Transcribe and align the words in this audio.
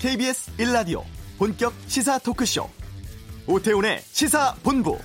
KBS 0.00 0.56
1라디오 0.56 1.02
본격 1.36 1.74
시사 1.86 2.18
토크쇼 2.20 2.66
오태훈의 3.46 4.00
시사본부 4.00 4.96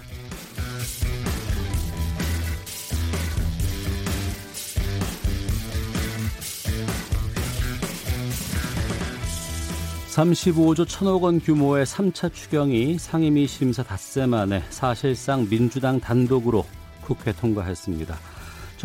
(35조 10.14 10.86
1천억 10.86 11.24
원) 11.24 11.42
규모의 11.42 11.86
(3차) 11.86 12.34
추경이 12.34 12.98
상임위 12.98 13.48
심사 13.48 13.84
닷새 13.84 14.26
만에 14.26 14.64
사실상 14.70 15.46
민주당 15.50 16.00
단독으로 16.00 16.66
국회 17.02 17.34
통과했습니다. 17.34 18.35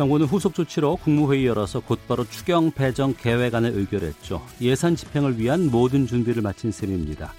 정부는 0.01 0.25
후속 0.25 0.55
조치로 0.55 0.95
국무회의 0.95 1.45
열어서 1.45 1.79
곧바로 1.79 2.25
추경 2.27 2.71
배정 2.71 3.13
계획안을 3.13 3.73
의결했죠. 3.75 4.41
예산 4.59 4.95
집행을 4.95 5.37
위한 5.37 5.69
모든 5.69 6.07
준비를 6.07 6.41
마친 6.41 6.71
셈입니다. 6.71 7.35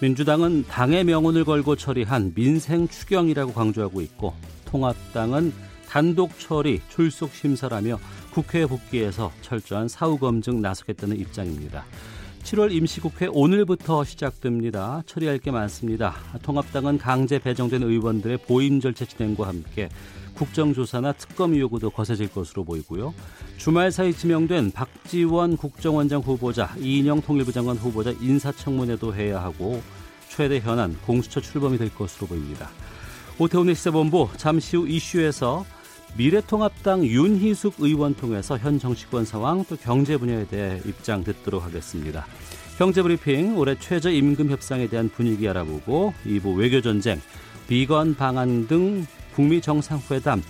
민주당은 0.00 0.64
당의 0.64 1.04
명운을 1.04 1.44
걸고 1.44 1.76
처리한 1.76 2.34
민생 2.34 2.88
추경이라고 2.88 3.52
강조하고 3.52 4.00
있고 4.00 4.34
통합당은 4.64 5.52
단독 5.88 6.36
처리, 6.40 6.80
출석 6.88 7.32
심사라며 7.34 8.00
국회에 8.32 8.66
복귀해서 8.66 9.30
철저한 9.42 9.86
사후 9.86 10.18
검증 10.18 10.60
나서겠다는 10.60 11.16
입장입니다. 11.20 11.84
7월 12.42 12.72
임시국회 12.72 13.28
오늘부터 13.30 14.02
시작됩니다. 14.02 15.04
처리할 15.06 15.38
게 15.38 15.52
많습니다. 15.52 16.16
통합당은 16.42 16.98
강제 16.98 17.38
배정된 17.38 17.84
의원들의 17.84 18.38
보임 18.38 18.80
절차 18.80 19.04
진행과 19.04 19.46
함께 19.46 19.88
국정조사나 20.34 21.12
특검 21.12 21.56
요구도 21.56 21.90
거세질 21.90 22.32
것으로 22.32 22.64
보이고요. 22.64 23.14
주말 23.56 23.92
사이 23.92 24.12
지명된 24.12 24.72
박지원 24.72 25.56
국정원장 25.56 26.20
후보자, 26.20 26.74
이인영 26.78 27.22
통일부 27.22 27.52
장관 27.52 27.76
후보자 27.76 28.12
인사청문회도 28.20 29.14
해야 29.14 29.42
하고 29.42 29.82
최대 30.28 30.60
현안 30.60 30.96
공수처 31.06 31.40
출범이 31.40 31.78
될 31.78 31.94
것으로 31.94 32.26
보입니다. 32.26 32.70
오태훈의 33.38 33.74
시사본부 33.74 34.28
잠시 34.36 34.76
후 34.76 34.88
이슈에서 34.88 35.64
미래통합당 36.16 37.04
윤희숙 37.04 37.76
의원 37.78 38.14
통해서 38.14 38.58
현 38.58 38.78
정치권 38.78 39.24
상황 39.24 39.64
또 39.64 39.76
경제 39.76 40.16
분야에 40.16 40.46
대해 40.46 40.80
입장 40.84 41.24
듣도록 41.24 41.64
하겠습니다. 41.64 42.26
경제브리핑 42.78 43.56
올해 43.56 43.78
최저임금 43.78 44.50
협상에 44.50 44.88
대한 44.88 45.08
분위기 45.08 45.48
알아보고 45.48 46.12
2부 46.26 46.56
외교전쟁, 46.56 47.20
비건 47.68 48.16
방안 48.16 48.66
등 48.66 49.06
북미 49.34 49.60
정상회담 49.60 50.42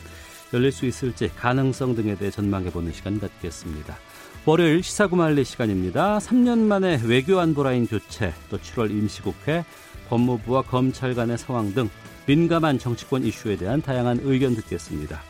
열릴 0.52 0.72
수 0.72 0.86
있을지 0.86 1.30
가능성 1.36 1.94
등에 1.94 2.14
대해 2.14 2.30
전망해보는 2.30 2.92
시간 2.92 3.18
갖겠습니다. 3.18 3.96
월요일 4.44 4.82
시사구말리 4.82 5.44
시간입니다. 5.44 6.18
3년 6.18 6.58
만에 6.58 7.00
외교안보라인 7.04 7.86
교체, 7.86 8.34
또 8.50 8.58
7월 8.58 8.90
임시국회, 8.90 9.64
법무부와 10.08 10.62
검찰 10.62 11.14
간의 11.14 11.38
상황 11.38 11.72
등 11.72 11.88
민감한 12.26 12.78
정치권 12.78 13.24
이슈에 13.24 13.56
대한 13.56 13.80
다양한 13.80 14.20
의견 14.22 14.54
듣겠습니다. 14.56 15.20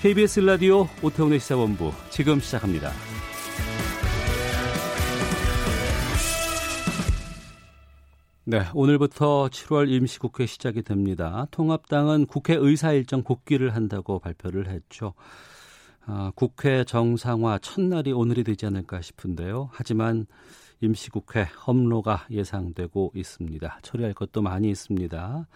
KBS 0.00 0.40
라디오 0.40 0.88
오태훈의 1.02 1.40
시사본부 1.40 1.92
지금 2.10 2.40
시작합니다. 2.40 2.92
네, 8.48 8.62
오늘부터 8.74 9.48
7월 9.48 9.90
임시국회 9.90 10.46
시작이 10.46 10.82
됩니다. 10.82 11.48
통합당은 11.50 12.26
국회 12.26 12.54
의사 12.54 12.92
일정 12.92 13.24
복귀를 13.24 13.74
한다고 13.74 14.20
발표를 14.20 14.68
했죠. 14.68 15.14
아, 16.06 16.30
국회 16.36 16.84
정상화 16.84 17.58
첫날이 17.58 18.12
오늘이 18.12 18.44
되지 18.44 18.66
않을까 18.66 19.00
싶은데요. 19.00 19.70
하지만 19.72 20.26
임시국회 20.80 21.48
험로가 21.66 22.26
예상되고 22.30 23.14
있습니다. 23.16 23.80
처리할 23.82 24.14
것도 24.14 24.42
많이 24.42 24.70
있습니다. 24.70 25.48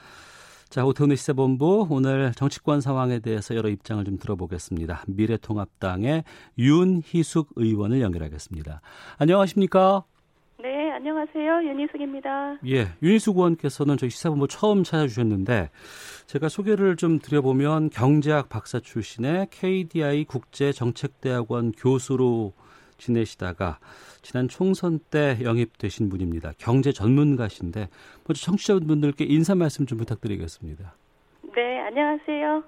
자, 0.68 0.84
오태훈의 0.84 1.16
시사본부 1.16 1.86
오늘 1.90 2.32
정치권 2.34 2.80
상황에 2.80 3.20
대해서 3.20 3.54
여러 3.54 3.68
입장을 3.68 4.04
좀 4.04 4.18
들어보겠습니다. 4.18 5.04
미래통합당의 5.06 6.24
윤희숙 6.58 7.50
의원을 7.54 8.00
연결하겠습니다. 8.00 8.80
안녕하십니까? 9.18 10.02
네, 10.90 10.94
안녕하세요. 10.96 11.62
윤희숙입니다. 11.62 12.56
예, 12.66 12.88
윤희숙 13.00 13.36
의원께서는 13.36 13.96
저희 13.96 14.10
시사본부 14.10 14.48
처음 14.48 14.82
찾아주셨는데 14.82 15.70
제가 16.26 16.48
소개를 16.48 16.96
좀 16.96 17.20
드려보면 17.20 17.90
경제학 17.90 18.48
박사 18.48 18.80
출신의 18.80 19.50
KDI 19.52 20.24
국제정책대학원 20.24 21.70
교수로 21.78 22.54
지내시다가 22.98 23.78
지난 24.22 24.48
총선 24.48 24.98
때 24.98 25.38
영입되신 25.40 26.08
분입니다. 26.08 26.54
경제 26.58 26.90
전문가신데 26.90 27.88
먼저 28.26 28.44
청취자분들께 28.44 29.26
인사 29.26 29.54
말씀 29.54 29.86
좀 29.86 29.96
부탁드리겠습니다. 29.98 30.92
네, 31.54 31.78
안녕하세요. 31.82 32.64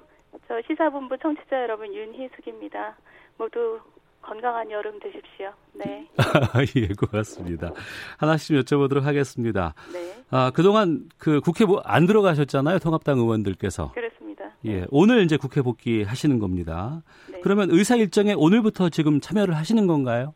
저 0.47 0.62
시사본부 0.69 1.19
청취자 1.19 1.61
여러분 1.61 1.93
윤희숙입니다. 1.93 2.97
모두 3.37 3.81
건강한 4.22 4.71
여름 4.71 4.99
되십시오. 5.00 5.53
네. 5.75 6.09
예, 6.77 6.88
고맙습니다. 6.88 7.72
하나씩 8.19 8.56
여쭤보도록 8.56 9.03
하겠습니다. 9.03 9.75
네. 9.93 10.15
아, 10.31 10.50
그동안 10.55 11.09
그 11.19 11.41
국회 11.41 11.65
뭐안 11.65 12.06
들어가셨잖아요. 12.06 12.78
통합당 12.78 13.19
의원들께서. 13.19 13.93
그렇습니다. 13.93 14.44
예, 14.65 14.81
네. 14.81 14.87
오늘 14.91 15.25
이제 15.25 15.37
국회 15.37 15.61
복귀 15.61 16.05
하시는 16.05 16.38
겁니다. 16.38 17.03
네. 17.31 17.41
그러면 17.43 17.71
의사 17.71 17.97
일정에 17.97 18.32
오늘부터 18.32 18.88
지금 18.88 19.21
참여를 19.21 19.56
하시는 19.56 19.87
건가요? 19.87 20.34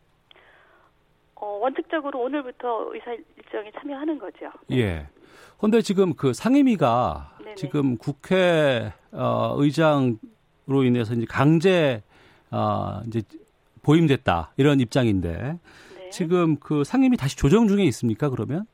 어, 1.35 1.45
원칙적으로 1.61 2.21
오늘부터 2.21 2.89
의사 2.93 3.11
일정에 3.37 3.71
참여하는 3.79 4.19
거죠. 4.19 4.51
예. 4.71 5.07
근데 5.59 5.81
지금 5.81 6.13
그 6.13 6.33
상임위가 6.33 7.37
네네. 7.39 7.55
지금 7.55 7.97
국회 7.97 8.91
어, 9.11 9.55
의장으로 9.57 10.83
인해서 10.83 11.13
이제 11.13 11.25
강제 11.27 12.03
어, 12.51 13.01
이제 13.07 13.21
보임됐다 13.81 14.53
이런 14.57 14.79
입장인데 14.79 15.59
네. 15.95 16.09
지금 16.09 16.57
그 16.57 16.83
상임위 16.83 17.17
다시 17.17 17.35
조정 17.35 17.67
중에 17.67 17.83
있습니까? 17.85 18.29
그러면? 18.29 18.65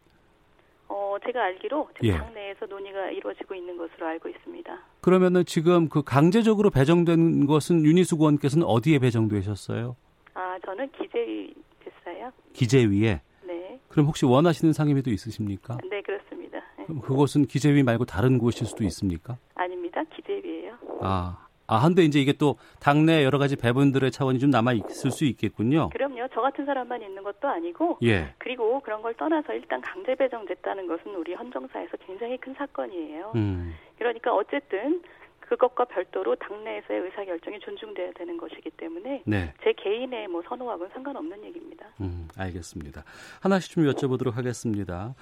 어, 0.87 1.15
제가 1.25 1.43
알기로 1.43 1.89
지금 1.95 2.07
예. 2.07 2.17
당내에서 2.17 2.65
논의가 2.65 3.11
이루어지고 3.11 3.55
있는 3.55 3.77
것으로 3.77 4.07
알고 4.07 4.29
있습니다. 4.29 4.79
그러면은 5.01 5.45
지금 5.45 5.89
그 5.89 6.03
강제적으로 6.03 6.69
배정된 6.69 7.47
것은 7.47 7.85
윤희숙 7.85 8.21
의원께서는 8.21 8.65
어디에 8.65 8.99
배정되셨어요? 8.99 9.95
아, 10.33 10.57
저는 10.65 10.89
기재위 10.91 11.53
됐어요. 11.83 12.31
기재위에. 12.53 13.21
네. 13.45 13.79
그럼 13.89 14.07
혹시 14.07 14.25
원하시는 14.25 14.73
상임위도 14.73 15.11
있으십니까? 15.11 15.77
네, 15.89 16.01
그렇습니다. 16.01 16.59
네. 16.77 16.85
그럼 16.85 17.01
그것은 17.01 17.45
기재위 17.45 17.83
말고 17.83 18.05
다른 18.05 18.37
곳일 18.37 18.65
수도 18.67 18.83
있습니까? 18.85 19.37
아닙니다. 19.55 20.03
기재위예요. 20.15 20.77
아, 21.01 21.42
아, 21.67 21.77
한데 21.77 22.03
이제 22.03 22.19
이게 22.19 22.33
또 22.33 22.57
당내 22.79 23.23
여러 23.23 23.37
가지 23.37 23.55
배분들의 23.55 24.11
차원이 24.11 24.39
좀 24.39 24.49
남아 24.49 24.73
있을 24.73 25.11
수 25.11 25.25
있겠군요. 25.25 25.89
그럼요. 25.89 26.27
저 26.33 26.41
같은 26.41 26.65
사람만 26.65 27.01
있는 27.01 27.23
것도 27.23 27.47
아니고 27.47 27.97
예. 28.03 28.33
그리고 28.37 28.79
그런 28.81 29.01
걸 29.01 29.13
떠나서 29.13 29.53
일단 29.53 29.81
강제 29.81 30.15
배정됐다는 30.15 30.87
것은 30.87 31.15
우리 31.15 31.33
헌정사에서 31.33 31.97
굉장히 32.05 32.37
큰 32.37 32.53
사건이에요. 32.55 33.31
음. 33.35 33.73
그러니까 33.97 34.33
어쨌든 34.33 35.01
그것과 35.39 35.85
별도로 35.85 36.35
당내에서의 36.35 37.01
의사결정이 37.01 37.59
존중돼야 37.59 38.11
되는 38.13 38.37
것이기 38.37 38.71
때문에 38.71 39.23
네. 39.25 39.53
제 39.63 39.73
개인의 39.73 40.27
뭐 40.27 40.41
선호하고는 40.47 40.91
상관없는 40.93 41.43
얘기입니다. 41.45 41.85
음, 42.01 42.27
알겠습니다. 42.37 43.03
하나씩 43.41 43.73
좀 43.73 43.83
여쭤보도록 43.85 44.33
하겠습니다. 44.33 45.13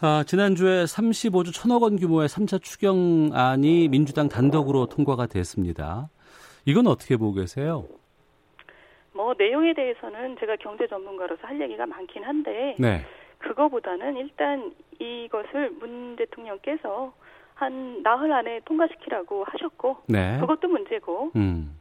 아, 0.00 0.22
지난주에 0.24 0.84
35조 0.84 1.48
1천억 1.48 1.82
원 1.82 1.96
규모의 1.96 2.28
3차 2.28 2.62
추경안이 2.62 3.88
민주당 3.88 4.28
단독으로 4.28 4.86
통과가 4.86 5.26
됐습니다. 5.26 6.08
이건 6.64 6.86
어떻게 6.86 7.16
보고 7.16 7.32
계세요? 7.34 7.84
뭐 9.12 9.34
내용에 9.36 9.74
대해서는 9.74 10.36
제가 10.38 10.54
경제 10.60 10.86
전문가로서 10.86 11.44
할 11.44 11.60
얘기가 11.60 11.84
많긴 11.86 12.22
한데 12.22 12.76
네. 12.78 13.04
그거보다는 13.38 14.16
일단 14.18 14.72
이것을 15.00 15.70
문 15.80 16.14
대통령께서 16.14 17.12
한 17.54 18.00
나흘 18.04 18.30
안에 18.30 18.60
통과시키라고 18.66 19.44
하셨고 19.48 19.96
네. 20.06 20.38
그것도 20.38 20.68
문제고 20.68 21.32
음. 21.34 21.76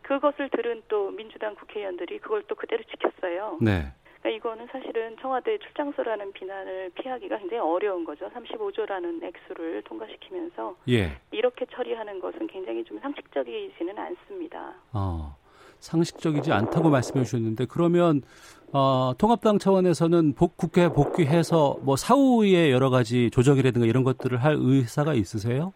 그것을 0.00 0.48
들은 0.48 0.82
또 0.88 1.10
민주당 1.10 1.54
국회의원들이 1.54 2.20
그걸 2.20 2.44
또 2.48 2.54
그대로 2.54 2.82
지켰어요. 2.84 3.58
네. 3.60 3.92
그러니까 4.28 4.30
이거는 4.30 4.66
사실은 4.70 5.16
청와대 5.20 5.58
출장소라는 5.58 6.32
비난을 6.32 6.90
피하기가 6.90 7.38
굉장히 7.38 7.62
어려운 7.62 8.04
거죠. 8.04 8.28
35조라는 8.28 9.22
액수를 9.22 9.82
통과시키면서 9.84 10.76
예. 10.90 11.16
이렇게 11.30 11.64
처리하는 11.72 12.20
것은 12.20 12.46
굉장히 12.46 12.84
좀 12.84 12.98
상식적이지는 13.00 13.98
않습니다. 13.98 14.74
어. 14.92 15.34
상식적이지 15.80 16.52
않다고 16.52 16.90
말씀해 16.90 17.24
주셨는데 17.24 17.66
그러면 17.66 18.22
어, 18.72 19.12
통합당 19.16 19.58
차원에서는 19.58 20.34
복, 20.34 20.56
국회 20.56 20.88
복귀해서 20.88 21.78
뭐 21.82 21.96
사후에 21.96 22.70
여러 22.72 22.90
가지 22.90 23.30
조정이라든가 23.30 23.86
이런 23.86 24.02
것들을 24.02 24.36
할 24.42 24.56
의사가 24.58 25.14
있으세요? 25.14 25.72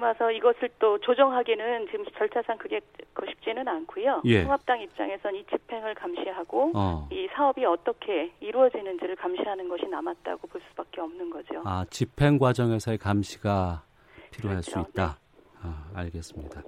와서 0.00 0.30
이것을 0.30 0.68
또 0.78 0.98
조정하기는 0.98 1.86
지금 1.90 2.04
절차상 2.16 2.58
그게 2.58 2.80
그 3.12 3.26
쉽지는 3.26 3.66
않고요. 3.66 4.22
예. 4.24 4.44
통합당 4.44 4.80
입장에선 4.80 5.34
이 5.34 5.44
집행을 5.46 5.94
감시하고 5.94 6.72
어. 6.74 7.08
이 7.10 7.26
사업이 7.34 7.64
어떻게 7.64 8.32
이루어지는지를 8.40 9.16
감시하는 9.16 9.68
것이 9.68 9.86
남았다고 9.86 10.46
볼 10.46 10.60
수밖에 10.70 11.00
없는 11.00 11.30
거죠. 11.30 11.62
아, 11.64 11.84
집행 11.90 12.38
과정에서의 12.38 12.98
감시가 12.98 13.82
필요할 14.30 14.62
수 14.62 14.72
그렇죠. 14.72 14.90
있다. 14.90 15.18
아, 15.62 15.90
알겠습니다. 15.94 16.62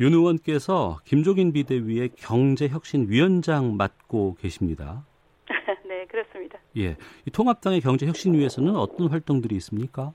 윤 0.00 0.14
의원께서 0.14 0.98
김종인 1.04 1.52
비대위의 1.52 2.10
경제혁신위원장 2.16 3.76
맡고 3.76 4.36
계십니다. 4.40 5.04
네, 5.86 6.06
그렇습니다. 6.06 6.58
예. 6.78 6.96
이 7.26 7.30
통합당의 7.30 7.82
경제혁신위에서는 7.82 8.76
어떤 8.76 9.08
활동들이 9.08 9.56
있습니까? 9.56 10.14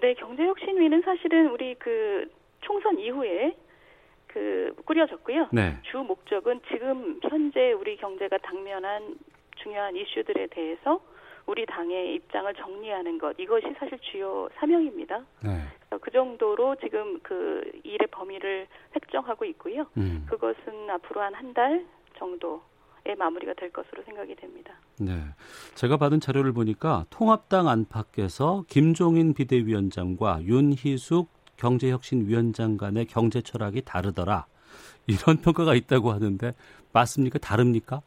네, 0.00 0.14
경제혁신위는 0.14 1.02
사실은 1.02 1.50
우리 1.50 1.74
그 1.74 2.30
총선 2.60 2.98
이후에 2.98 3.56
그 4.26 4.74
꾸려졌고요. 4.84 5.48
네. 5.52 5.76
주 5.90 5.98
목적은 5.98 6.60
지금 6.70 7.18
현재 7.22 7.72
우리 7.72 7.96
경제가 7.96 8.38
당면한 8.38 9.16
중요한 9.56 9.96
이슈들에 9.96 10.48
대해서 10.48 11.00
우리 11.46 11.64
당의 11.64 12.14
입장을 12.14 12.52
정리하는 12.54 13.18
것 13.18 13.34
이것이 13.38 13.66
사실 13.78 13.98
주요 14.00 14.48
사명입니다. 14.56 15.24
네. 15.42 15.98
그 16.00 16.10
정도로 16.10 16.76
지금 16.76 17.18
그 17.22 17.62
일의 17.84 18.06
범위를 18.10 18.66
획정하고 18.94 19.44
있고요. 19.46 19.86
음. 19.96 20.26
그것은 20.28 20.90
앞으로 20.90 21.22
한 21.22 21.34
한 21.34 21.54
달 21.54 21.86
정도에 22.18 22.58
마무리가 23.14 23.54
될 23.54 23.70
것으로 23.70 24.02
생각이 24.04 24.34
됩니다. 24.36 24.74
네. 24.98 25.12
제가 25.74 25.96
받은 25.96 26.20
자료를 26.20 26.52
보니까 26.52 27.04
통합당 27.10 27.68
안팎에서 27.68 28.64
김종인 28.68 29.34
비대위원장과 29.34 30.42
윤희숙 30.44 31.28
경제혁신위원장 31.56 32.76
간의 32.76 33.06
경제 33.06 33.40
철학이 33.40 33.82
다르더라. 33.82 34.46
이런 35.06 35.38
평가가 35.42 35.74
있다고 35.74 36.12
하는데 36.12 36.54
맞습니까? 36.92 37.38
다릅니까? 37.38 38.02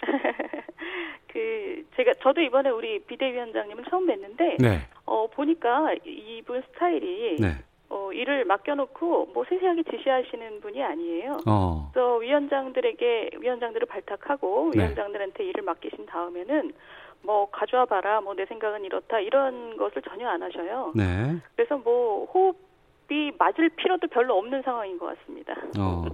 그 1.28 1.84
제가 1.96 2.14
저도 2.22 2.40
이번에 2.40 2.70
우리 2.70 2.98
비대위원장님을 3.04 3.84
처음 3.88 4.06
뵀는데 4.06 4.60
네. 4.60 4.80
어 5.04 5.26
보니까 5.28 5.94
이분 6.04 6.62
스타일이 6.62 7.36
네. 7.40 7.64
어 7.90 8.10
일을 8.12 8.44
맡겨놓고 8.46 9.30
뭐 9.34 9.44
세세하게 9.48 9.82
지시하시는 9.84 10.60
분이 10.60 10.82
아니에요. 10.82 11.38
어. 11.46 11.90
그래서 11.92 12.16
위원장들에게 12.16 13.30
위원장들을 13.40 13.86
발탁하고 13.86 14.70
네. 14.74 14.80
위원장들한테 14.80 15.44
일을 15.44 15.62
맡기신 15.64 16.06
다음에는 16.06 16.72
뭐 17.22 17.48
가져와 17.50 17.84
봐라 17.86 18.20
뭐 18.20 18.34
내 18.34 18.44
생각은 18.46 18.84
이렇다 18.84 19.20
이런 19.20 19.76
것을 19.76 20.02
전혀 20.02 20.28
안 20.28 20.42
하셔요. 20.42 20.92
네. 20.94 21.36
그래서 21.56 21.76
뭐 21.78 22.24
호흡이 22.26 23.32
맞을 23.38 23.68
필요도 23.70 24.08
별로 24.08 24.36
없는 24.38 24.62
상황인 24.62 24.98
것 24.98 25.16
같습니다. 25.18 25.54
어. 25.78 26.04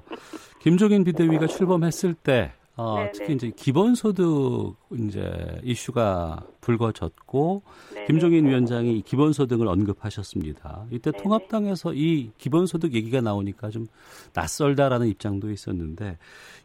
김종인 0.61 1.05
비대위가 1.05 1.46
출범했을 1.46 2.14
때 2.14 2.52
어, 2.81 3.03
네, 3.03 3.12
특히 3.12 3.29
네. 3.29 3.35
이제 3.35 3.53
기본소득 3.55 4.75
이제 5.06 5.61
이슈가 5.62 6.47
불거졌고 6.62 7.62
네, 7.94 8.06
김종인 8.06 8.44
네. 8.44 8.50
위원장이 8.50 8.99
이 8.99 9.03
기본소득을 9.03 9.69
언급하셨습니다. 9.69 10.87
이때 10.91 11.11
네, 11.11 11.23
통합당에서 11.23 11.93
이 11.93 12.31
기본소득 12.38 12.94
얘기가 12.94 13.21
나오니까 13.21 13.69
좀 13.69 13.87
낯설다라는 14.32 15.09
입장도 15.09 15.50
있었는데 15.50 16.17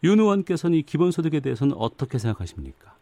윤 0.05 0.19
의원께서는 0.21 0.77
이 0.77 0.83
기본소득에 0.83 1.41
대해서는 1.41 1.75
어떻게 1.77 2.17
생각하십니까? 2.17 2.94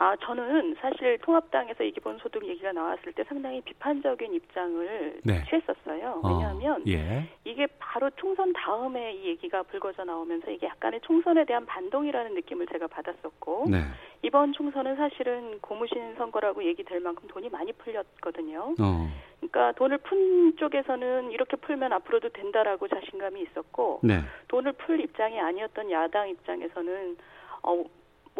아, 0.00 0.16
저는 0.16 0.76
사실 0.80 1.18
통합당에서 1.18 1.84
이 1.84 1.92
기본 1.92 2.16
소득 2.16 2.46
얘기가 2.46 2.72
나왔을 2.72 3.12
때 3.12 3.22
상당히 3.24 3.60
비판적인 3.60 4.32
입장을 4.32 5.20
네. 5.22 5.44
취했었어요. 5.44 6.22
어, 6.24 6.26
왜냐하면 6.26 6.82
예. 6.88 7.28
이게 7.44 7.66
바로 7.78 8.08
총선 8.16 8.50
다음에 8.54 9.12
이 9.12 9.26
얘기가 9.26 9.62
불거져 9.64 10.04
나오면서 10.04 10.52
이게 10.52 10.68
약간의 10.68 11.02
총선에 11.02 11.44
대한 11.44 11.66
반동이라는 11.66 12.32
느낌을 12.32 12.66
제가 12.68 12.86
받았었고 12.86 13.66
네. 13.68 13.82
이번 14.22 14.54
총선은 14.54 14.96
사실은 14.96 15.58
고무신 15.60 16.14
선거라고 16.14 16.64
얘기될 16.64 17.00
만큼 17.00 17.28
돈이 17.28 17.50
많이 17.50 17.70
풀렸거든요. 17.74 18.76
어. 18.80 19.08
그러니까 19.40 19.72
돈을 19.72 19.98
푼 19.98 20.56
쪽에서는 20.56 21.30
이렇게 21.30 21.58
풀면 21.58 21.92
앞으로도 21.92 22.30
된다라고 22.30 22.88
자신감이 22.88 23.42
있었고 23.42 24.00
네. 24.02 24.20
돈을 24.48 24.72
풀 24.72 24.98
입장이 24.98 25.38
아니었던 25.38 25.90
야당 25.90 26.30
입장에서는 26.30 27.18
어, 27.64 27.84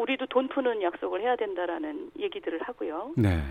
우리도 0.01 0.27
돈 0.27 0.49
푸는 0.49 0.83
약속을 0.83 1.21
해야 1.21 1.37
된다라는 1.37 2.11
얘기들을 2.19 2.63
하고요. 2.63 3.13
네. 3.17 3.43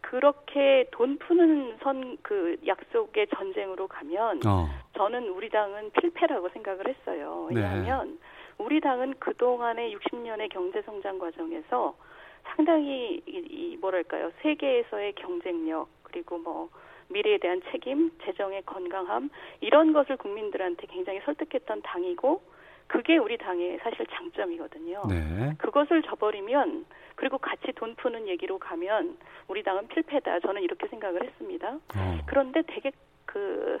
그렇게 0.00 0.86
돈 0.92 1.18
푸는 1.18 1.78
선 1.82 2.16
그 2.22 2.56
약속의 2.66 3.28
전쟁으로 3.28 3.86
가면 3.86 4.40
어. 4.46 4.68
저는 4.96 5.28
우리 5.28 5.48
당은 5.48 5.90
필패라고 5.92 6.48
생각을 6.50 6.88
했어요. 6.88 7.46
왜냐하면 7.50 8.18
우리 8.58 8.80
당은 8.80 9.14
그동안의 9.18 9.94
60년의 9.94 10.48
경제 10.50 10.82
성장 10.82 11.18
과정에서 11.18 11.96
상당히 12.44 13.22
이, 13.26 13.44
이 13.48 13.76
뭐랄까요 13.80 14.32
세계에서의 14.42 15.14
경쟁력 15.14 15.88
그리고 16.02 16.38
뭐 16.38 16.68
미래에 17.08 17.38
대한 17.38 17.62
책임, 17.70 18.10
재정의 18.24 18.62
건강함 18.62 19.30
이런 19.60 19.92
것을 19.92 20.16
국민들한테 20.16 20.86
굉장히 20.88 21.20
설득했던 21.24 21.82
당이고 21.82 22.42
그게 22.86 23.16
우리 23.18 23.36
당의 23.36 23.78
사실 23.82 24.06
장점이거든요. 24.06 25.02
네. 25.08 25.54
그것을 25.58 26.02
저버리면 26.02 26.86
그리고 27.16 27.38
같이 27.38 27.72
돈 27.74 27.94
푸는 27.96 28.28
얘기로 28.28 28.58
가면 28.58 29.16
우리 29.48 29.62
당은 29.62 29.88
필패다. 29.88 30.40
저는 30.40 30.62
이렇게 30.62 30.86
생각을 30.88 31.24
했습니다. 31.24 31.74
어. 31.74 32.18
그런데 32.26 32.62
되게 32.66 32.92
그 33.24 33.78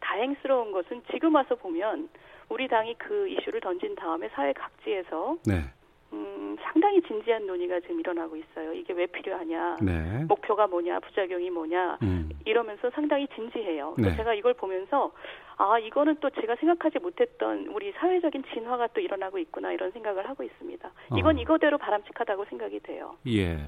다행스러운 0.00 0.72
것은 0.72 1.02
지금 1.10 1.34
와서 1.34 1.54
보면 1.56 2.08
우리 2.48 2.68
당이 2.68 2.94
그 2.98 3.28
이슈를 3.28 3.60
던진 3.60 3.94
다음에 3.94 4.28
사회 4.30 4.52
각지에서 4.52 5.36
네. 5.46 5.64
음, 6.12 6.56
상당히 6.62 7.02
진지한 7.02 7.46
논의가 7.46 7.80
지금 7.80 8.00
일어나고 8.00 8.36
있어요. 8.36 8.72
이게 8.72 8.92
왜 8.92 9.06
필요하냐, 9.06 9.76
네. 9.82 10.24
목표가 10.28 10.66
뭐냐, 10.66 11.00
부작용이 11.00 11.50
뭐냐 11.50 11.98
음. 12.02 12.30
이러면서 12.44 12.90
상당히 12.90 13.26
진지해요. 13.34 13.94
네. 13.98 14.16
제가 14.16 14.34
이걸 14.34 14.54
보면서 14.54 15.12
아 15.56 15.78
이거는 15.78 16.16
또 16.20 16.30
제가 16.30 16.54
생각하지 16.56 17.00
못했던 17.00 17.66
우리 17.68 17.92
사회적인 17.92 18.44
진화가 18.52 18.88
또 18.94 19.00
일어나고 19.00 19.38
있구나 19.38 19.72
이런 19.72 19.90
생각을 19.90 20.28
하고 20.28 20.44
있습니다. 20.44 20.90
이건 21.18 21.36
어. 21.36 21.40
이거대로 21.40 21.76
바람직하다고 21.78 22.44
생각이 22.46 22.80
돼요. 22.80 23.16
예. 23.26 23.58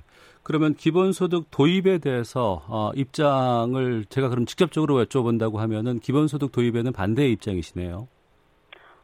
그러면 0.42 0.74
기본소득 0.74 1.50
도입에 1.50 1.98
대해서 1.98 2.62
어, 2.68 2.92
입장을 2.94 4.04
제가 4.06 4.28
그럼 4.28 4.46
직접적으로 4.46 5.02
여쭤본다고 5.04 5.56
하면은 5.56 5.98
기본소득 5.98 6.52
도입에는 6.52 6.92
반대의 6.92 7.32
입장이시네요. 7.32 8.08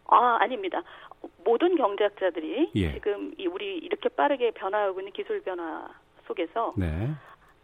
아 0.09 0.37
아닙니다. 0.41 0.81
모든 1.45 1.77
경제학자들이 1.77 2.71
예. 2.75 2.93
지금 2.95 3.33
이 3.39 3.47
우리 3.47 3.79
이렇게 3.79 4.09
빠르게 4.09 4.51
변화하고 4.53 5.01
있는 5.01 5.13
기술 5.13 5.41
변화 5.43 5.89
속에서 6.27 6.75
네. 6.77 7.11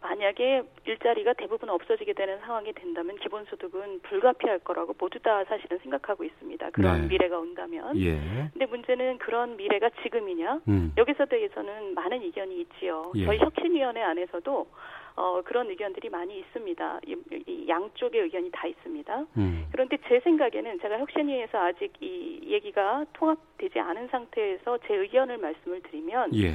만약에 0.03 0.63
일자리가 0.85 1.33
대부분 1.33 1.69
없어지게 1.69 2.13
되는 2.13 2.37
상황이 2.41 2.73
된다면 2.73 3.15
기본소득은 3.19 4.01
불가피할 4.01 4.59
거라고 4.59 4.93
모두 4.99 5.17
다 5.19 5.43
사실은 5.45 5.79
생각하고 5.79 6.25
있습니다. 6.25 6.71
그런 6.71 7.01
네. 7.01 7.07
미래가 7.07 7.39
온다면. 7.39 7.97
예. 7.97 8.19
근데 8.51 8.65
문제는 8.65 9.17
그런 9.19 9.55
미래가 9.55 9.89
지금이냐? 10.03 10.59
음. 10.67 10.93
여기서 10.97 11.25
대해서는 11.25 11.93
많은 11.95 12.21
의견이 12.21 12.59
있지요. 12.61 13.13
예. 13.15 13.25
저희 13.25 13.39
혁신위원회 13.39 14.01
안에서도 14.03 14.67
어, 15.15 15.41
그런 15.43 15.69
의견들이 15.69 16.09
많이 16.09 16.39
있습니다. 16.39 16.99
이, 17.05 17.15
이 17.47 17.67
양쪽의 17.67 18.21
의견이 18.21 18.49
다 18.51 18.67
있습니다. 18.67 19.25
음. 19.37 19.67
그런데 19.71 19.97
제 20.07 20.19
생각에는 20.19 20.79
제가 20.79 20.99
혁신위에서 20.99 21.57
아직 21.57 21.93
이 22.01 22.41
얘기가 22.47 23.05
통합되지 23.13 23.79
않은 23.79 24.07
상태에서 24.07 24.79
제 24.87 24.95
의견을 24.95 25.37
말씀을 25.37 25.81
드리면 25.81 26.35
예. 26.35 26.53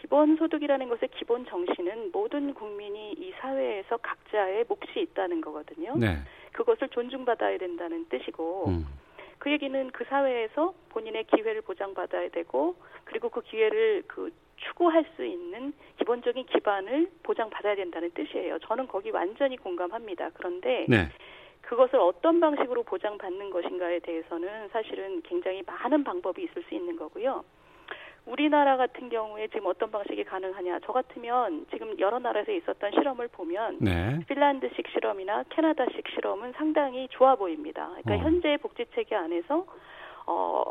기본소득이라는 0.00 0.88
것의 0.88 1.08
기본 1.16 1.46
정신은 1.46 2.10
모든 2.12 2.52
국민이 2.52 3.12
이 3.12 3.32
사회에서 3.40 3.96
각자의 3.96 4.66
몫이 4.68 5.00
있다는 5.00 5.40
거거든요. 5.40 5.94
네. 5.96 6.18
그것을 6.52 6.88
존중받아야 6.88 7.58
된다는 7.58 8.06
뜻이고 8.08 8.68
음. 8.68 8.86
그 9.38 9.50
얘기는 9.50 9.90
그 9.90 10.04
사회에서 10.04 10.74
본인의 10.90 11.24
기회를 11.24 11.62
보장받아야 11.62 12.28
되고 12.30 12.76
그리고 13.04 13.28
그 13.28 13.42
기회를 13.42 14.04
그 14.06 14.30
추구할 14.56 15.04
수 15.16 15.24
있는 15.24 15.72
기본적인 15.98 16.46
기반을 16.46 17.10
보장받아야 17.22 17.76
된다는 17.76 18.10
뜻이에요. 18.12 18.58
저는 18.60 18.88
거기 18.88 19.10
완전히 19.10 19.56
공감합니다. 19.56 20.30
그런데 20.34 20.86
네. 20.88 21.08
그것을 21.62 21.98
어떤 21.98 22.40
방식으로 22.40 22.84
보장받는 22.84 23.50
것인가에 23.50 23.98
대해서는 24.00 24.68
사실은 24.68 25.20
굉장히 25.22 25.62
많은 25.66 26.04
방법이 26.04 26.42
있을 26.44 26.62
수 26.62 26.74
있는 26.74 26.96
거고요. 26.96 27.44
우리나라 28.24 28.76
같은 28.76 29.08
경우에 29.08 29.46
지금 29.48 29.66
어떤 29.66 29.90
방식이 29.90 30.24
가능하냐? 30.24 30.80
저 30.84 30.92
같으면 30.92 31.66
지금 31.70 31.98
여러 32.00 32.18
나라에서 32.18 32.50
있었던 32.52 32.90
실험을 32.92 33.28
보면 33.28 33.78
네. 33.80 34.18
핀란드식 34.26 34.88
실험이나 34.88 35.44
캐나다식 35.50 36.08
실험은 36.08 36.52
상당히 36.56 37.06
좋아 37.10 37.36
보입니다. 37.36 37.88
그러니까 38.02 38.14
어. 38.14 38.18
현재 38.18 38.56
복지 38.56 38.84
체계 38.94 39.14
안에서 39.14 39.64
어 40.26 40.64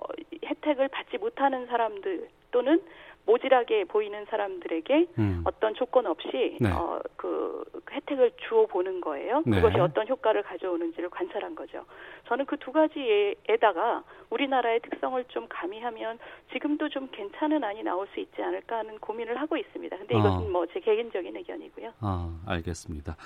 혜택을 0.43 0.89
받지 0.89 1.17
못하는 1.17 1.65
사람들도 1.67 2.27
또는 2.51 2.81
모질하게 3.25 3.85
보이는 3.85 4.25
사람들에게 4.29 5.07
음. 5.17 5.41
어떤 5.45 5.73
조건 5.75 6.05
없이 6.05 6.57
네. 6.59 6.71
어, 6.71 6.99
그 7.15 7.63
혜택을 7.91 8.31
주어 8.47 8.65
보는 8.65 8.99
거예요. 9.01 9.41
네. 9.45 9.55
그것이 9.61 9.79
어떤 9.79 10.07
효과를 10.07 10.43
가져오는지를 10.43 11.09
관찰한 11.09 11.55
거죠. 11.55 11.85
저는 12.27 12.45
그 12.45 12.57
두 12.65 12.71
가지에다가 12.71 14.03
우리나라의 14.31 14.79
특성을 14.79 15.23
좀 15.25 15.45
가미하면 15.47 16.17
지금도 16.51 16.89
좀 16.89 17.07
괜찮은 17.11 17.63
안이 17.63 17.83
나올 17.83 18.07
수 18.11 18.19
있지 18.19 18.41
않을까 18.41 18.79
하는 18.79 18.97
고민을 18.97 19.39
하고 19.39 19.55
있습니다. 19.55 19.95
근데 19.95 20.15
이것은 20.15 20.47
어. 20.47 20.49
뭐제 20.49 20.79
개인적인 20.79 21.35
의견이고요. 21.35 21.91
아, 21.99 22.41
알겠습니다. 22.47 23.17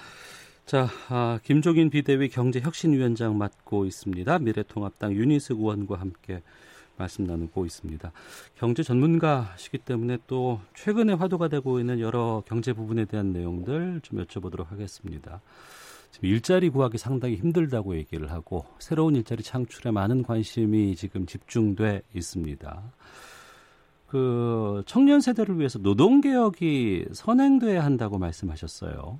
자, 0.65 0.87
아, 1.09 1.39
김종인 1.41 1.89
비대위 1.89 2.27
경제혁신위원장 2.27 3.37
맡고 3.37 3.85
있습니다. 3.85 4.39
미래통합당 4.39 5.13
유니스 5.13 5.53
의원과 5.53 5.95
함께 5.95 6.41
말씀 6.99 7.23
나누고 7.23 7.65
있습니다. 7.65 8.11
경제 8.55 8.83
전문가시기 8.83 9.79
때문에 9.79 10.19
또 10.27 10.59
최근에 10.75 11.13
화두가 11.13 11.47
되고 11.47 11.79
있는 11.79 11.99
여러 11.99 12.43
경제 12.45 12.73
부분에 12.73 13.05
대한 13.05 13.33
내용들 13.33 14.01
좀 14.03 14.23
여쭤보도록 14.23 14.67
하겠습니다. 14.67 15.41
지금 16.11 16.29
일자리 16.29 16.69
구하기 16.69 16.97
상당히 16.97 17.35
힘들다고 17.35 17.95
얘기를 17.95 18.31
하고 18.31 18.65
새로운 18.79 19.15
일자리 19.15 19.43
창출에 19.43 19.91
많은 19.91 20.23
관심이 20.23 20.95
지금 20.95 21.25
집중돼 21.25 22.01
있습니다. 22.13 22.83
그 24.07 24.83
청년 24.87 25.21
세대를 25.21 25.59
위해서 25.59 25.77
노동 25.79 26.19
개혁이 26.19 27.05
선행돼야 27.13 27.83
한다고 27.83 28.17
말씀하셨어요. 28.17 29.19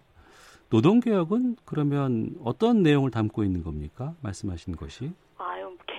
노동 0.70 1.00
개혁은 1.00 1.58
그러면 1.66 2.36
어떤 2.44 2.84
내용을 2.84 3.12
담고 3.12 3.44
있는 3.44 3.64
겁니까? 3.64 4.16
말씀하신 4.22 4.76
것이? 4.76 5.12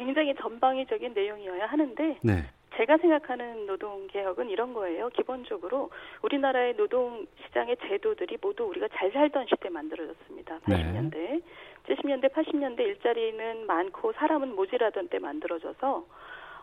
굉장히 0.00 0.34
전방위적인 0.34 1.12
내용이어야 1.12 1.66
하는데 1.66 2.18
네. 2.22 2.44
제가 2.76 2.96
생각하는 2.96 3.66
노동 3.66 4.06
개혁은 4.06 4.48
이런 4.48 4.72
거예요. 4.72 5.10
기본적으로 5.10 5.90
우리나라의 6.22 6.74
노동 6.76 7.26
시장의 7.44 7.76
제도들이 7.86 8.38
모두 8.40 8.64
우리가 8.64 8.88
잘 8.94 9.12
살던 9.12 9.46
시대에 9.48 9.70
만들어졌습니다. 9.70 10.60
80년대, 10.60 11.12
네. 11.12 11.40
70년대, 11.86 12.32
80년대 12.32 12.80
일자리는 12.80 13.66
많고 13.66 14.12
사람은 14.12 14.54
모질하던 14.54 15.08
때 15.08 15.18
만들어져서 15.18 16.06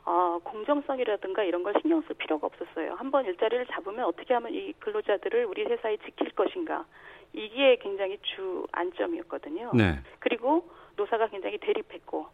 어, 0.05 0.39
공정성이라든가 0.43 1.43
이런 1.43 1.61
걸 1.61 1.73
신경 1.81 2.01
쓸 2.07 2.15
필요가 2.15 2.47
없었어요. 2.47 2.95
한번 2.95 3.25
일자리를 3.25 3.67
잡으면 3.67 4.05
어떻게 4.05 4.33
하면 4.33 4.53
이 4.53 4.73
근로자들을 4.79 5.45
우리 5.45 5.65
회사에 5.65 5.97
지킬 5.97 6.31
것인가 6.31 6.85
이게 7.33 7.75
굉장히 7.75 8.17
주 8.23 8.65
안점이었거든요. 8.71 9.71
네. 9.75 9.99
그리고 10.19 10.67
노사가 10.95 11.27
굉장히 11.27 11.59
대립했고 11.59 12.25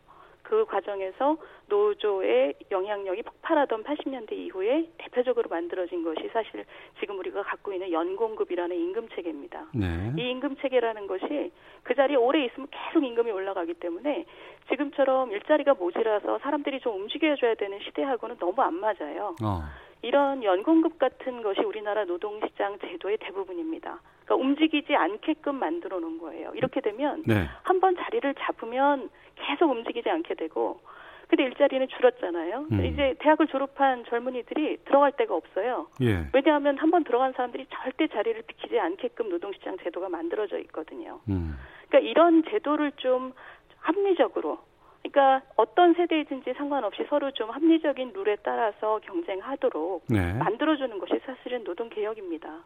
그 0.44 0.66
과정에서 0.66 1.38
노조의 1.68 2.54
영향력이 2.70 3.24
폭발하던 3.24 3.84
80년대 3.84 4.34
이후에 4.34 4.90
대표적으로 4.98 5.50
만들어진 5.50 6.04
것이 6.04 6.30
사실 6.32 6.66
지금 7.00 7.18
우리가 7.18 7.42
갖고 7.44 7.74
있는 7.74 7.92
연공급이라는 7.92 8.76
임금 8.76 9.10
체계입니다. 9.10 9.68
네. 9.74 10.14
이 10.18 10.30
임금 10.30 10.58
체계라는 10.58 11.08
것이 11.08 11.52
그 11.84 11.96
자리에 11.96 12.16
오래 12.16 12.46
있으면 12.46 12.68
계속 12.70 13.04
임금이 13.04 13.32
올라가기 13.32 13.76
때문에 13.76 14.26
지금처럼 14.70 15.32
일자리가 15.32 15.74
모자라서 15.74 16.40
사람들이 16.40 16.82
좀 16.82 17.02
움직여줘야 17.02 17.56
되는 17.56 17.80
시대하고는 17.80 18.38
너무 18.38 18.62
안 18.62 18.76
맞아요. 18.76 19.36
어. 19.44 19.64
이런 20.02 20.44
연공급 20.44 21.00
같은 21.00 21.42
것이 21.42 21.62
우리나라 21.62 22.04
노동시장 22.04 22.78
제도의 22.80 23.18
대부분입니다. 23.18 24.00
그러니까 24.25 24.36
움직이지 24.36 24.96
않게끔 24.96 25.56
만들어 25.56 26.00
놓은 26.00 26.18
거예요. 26.20 26.51
이렇게 26.56 26.82
되면 26.82 27.24
네. 27.25 27.48
한번 27.63 27.96
자리를 27.96 28.34
잡으면 28.39 29.10
계속 29.36 29.70
움직이지 29.72 30.10
않게 30.10 30.36
되고 30.36 30.80
근데 31.27 31.46
일자리는 31.46 31.88
줄었잖아요. 31.88 32.68
음. 32.72 32.86
이제 32.86 33.15
대학을 33.20 33.48
졸업한 33.48 34.06
젊은이들이 34.06 34.77
들어갈 34.86 35.13
데가 35.13 35.34
없어요. 35.36 35.88
예. 36.01 36.27
왜냐하면 36.32 36.77
한번 36.77 37.03
들어간 37.03 37.34
사람들이 37.34 37.65
절대 37.72 38.08
자리를 38.08 38.39
비키지 38.44 38.80
않게끔 38.80 39.30
노동시장 39.30 39.77
제도가 39.84 40.10
만들어져 40.10 40.60
있거든요. 40.60 41.22
음. 41.30 41.58
그러니까 41.88 42.10
이런 42.10 42.44
제도를 42.44 42.92
좀 42.98 43.34
합리적으로 43.80 44.60
그러니까 45.01 45.42
어떤 45.56 45.94
세대이든지 45.96 46.53
상관없이 46.53 47.03
서로 47.10 47.32
좀 47.32 47.50
합리적인 47.50 48.13
룰에 48.13 48.38
따라서 48.44 49.00
경쟁하도록 49.03 50.06
네. 50.10 50.34
만들어주는 50.34 50.98
것이 51.00 51.20
사실은 51.25 51.63
노동 51.63 51.89
개혁입니다. 51.89 52.63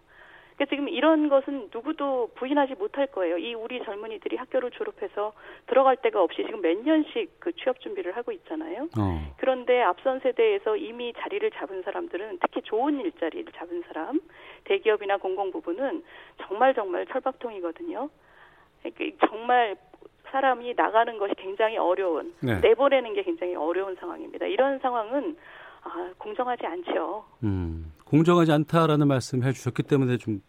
그러니까 0.57 0.75
지금 0.75 0.89
이런 0.89 1.29
것은 1.29 1.69
누구도 1.71 2.31
부인하지 2.33 2.75
못할 2.75 3.05
거예요. 3.07 3.37
이 3.37 3.53
우리 3.53 3.83
젊은이들이 3.83 4.37
학교를 4.37 4.71
졸업해서 4.71 5.33
들어갈 5.67 5.97
데가 5.97 6.21
없이 6.21 6.43
지금 6.43 6.61
몇 6.61 6.75
년씩 6.79 7.39
그 7.39 7.55
취업 7.55 7.79
준비를 7.79 8.17
하고 8.17 8.31
있잖아요. 8.31 8.89
어. 8.97 9.33
그런데 9.37 9.81
앞선 9.83 10.19
세대에서 10.19 10.75
이미 10.77 11.13
자리를 11.13 11.49
잡은 11.51 11.83
사람들은 11.83 12.39
특히 12.41 12.61
좋은 12.63 12.99
일자리를 12.99 13.53
잡은 13.53 13.83
사람, 13.87 14.19
대기업이나 14.63 15.17
공공 15.17 15.51
부분은 15.51 16.03
정말 16.41 16.73
정말 16.73 17.05
철박통이거든요. 17.05 18.09
그러니까 18.81 19.27
정말 19.27 19.75
사람이 20.31 20.73
나가는 20.75 21.17
것이 21.19 21.35
굉장히 21.35 21.77
어려운 21.77 22.33
네. 22.41 22.59
내보내는 22.59 23.13
게 23.13 23.21
굉장히 23.21 23.55
어려운 23.55 23.95
상황입니다. 23.95 24.47
이런 24.47 24.79
상황은 24.79 25.37
아, 25.83 26.11
공정하지 26.17 26.65
않죠. 26.65 27.25
음. 27.43 27.93
공정하지 28.07 28.51
않다라는 28.53 29.07
말씀 29.07 29.43
해주셨기 29.43 29.83
때문에 29.83 30.17
좀 30.17 30.39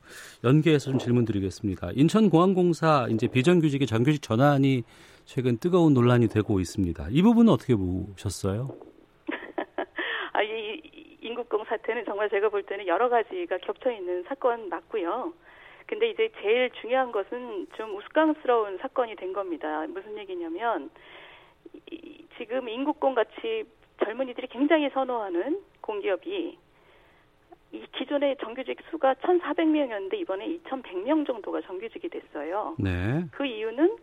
연계해서 0.44 0.90
좀 0.90 0.98
질문 0.98 1.24
드리겠습니다. 1.24 1.90
인천공항공사 1.94 3.08
이제 3.10 3.26
비정규직의 3.26 3.86
정규직 3.86 4.22
전환이 4.22 4.84
최근 5.24 5.58
뜨거운 5.58 5.92
논란이 5.92 6.28
되고 6.28 6.60
있습니다. 6.60 7.08
이 7.10 7.22
부분은 7.22 7.52
어떻게 7.52 7.74
보셨어요? 7.74 8.70
아, 10.32 10.42
이 10.42 10.80
인국공 11.20 11.64
사태는 11.64 12.04
정말 12.04 12.30
제가 12.30 12.48
볼 12.48 12.62
때는 12.62 12.86
여러 12.86 13.08
가지가 13.08 13.58
겹쳐 13.58 13.90
있는 13.90 14.22
사건 14.28 14.68
맞고요. 14.68 15.32
근데 15.86 16.10
이제 16.10 16.30
제일 16.40 16.70
중요한 16.80 17.10
것은 17.10 17.66
좀 17.76 17.96
우스꽝스러운 17.96 18.78
사건이 18.78 19.16
된 19.16 19.32
겁니다. 19.32 19.84
무슨 19.88 20.16
얘기냐면 20.18 20.90
이, 21.90 22.24
지금 22.36 22.68
인국공 22.68 23.14
같이 23.14 23.64
젊은이들이 24.04 24.46
굉장히 24.48 24.90
선호하는 24.90 25.60
공기업이 25.80 26.30
이 26.30 26.58
기존의 28.18 28.36
정규직 28.38 28.78
수가 28.90 29.14
1,400명이었는데 29.14 30.14
이번에 30.14 30.46
2,100명 30.46 31.26
정도가 31.26 31.60
정규직이 31.62 32.08
됐어요. 32.08 32.74
네. 32.78 33.24
그 33.30 33.46
이유는 33.46 33.96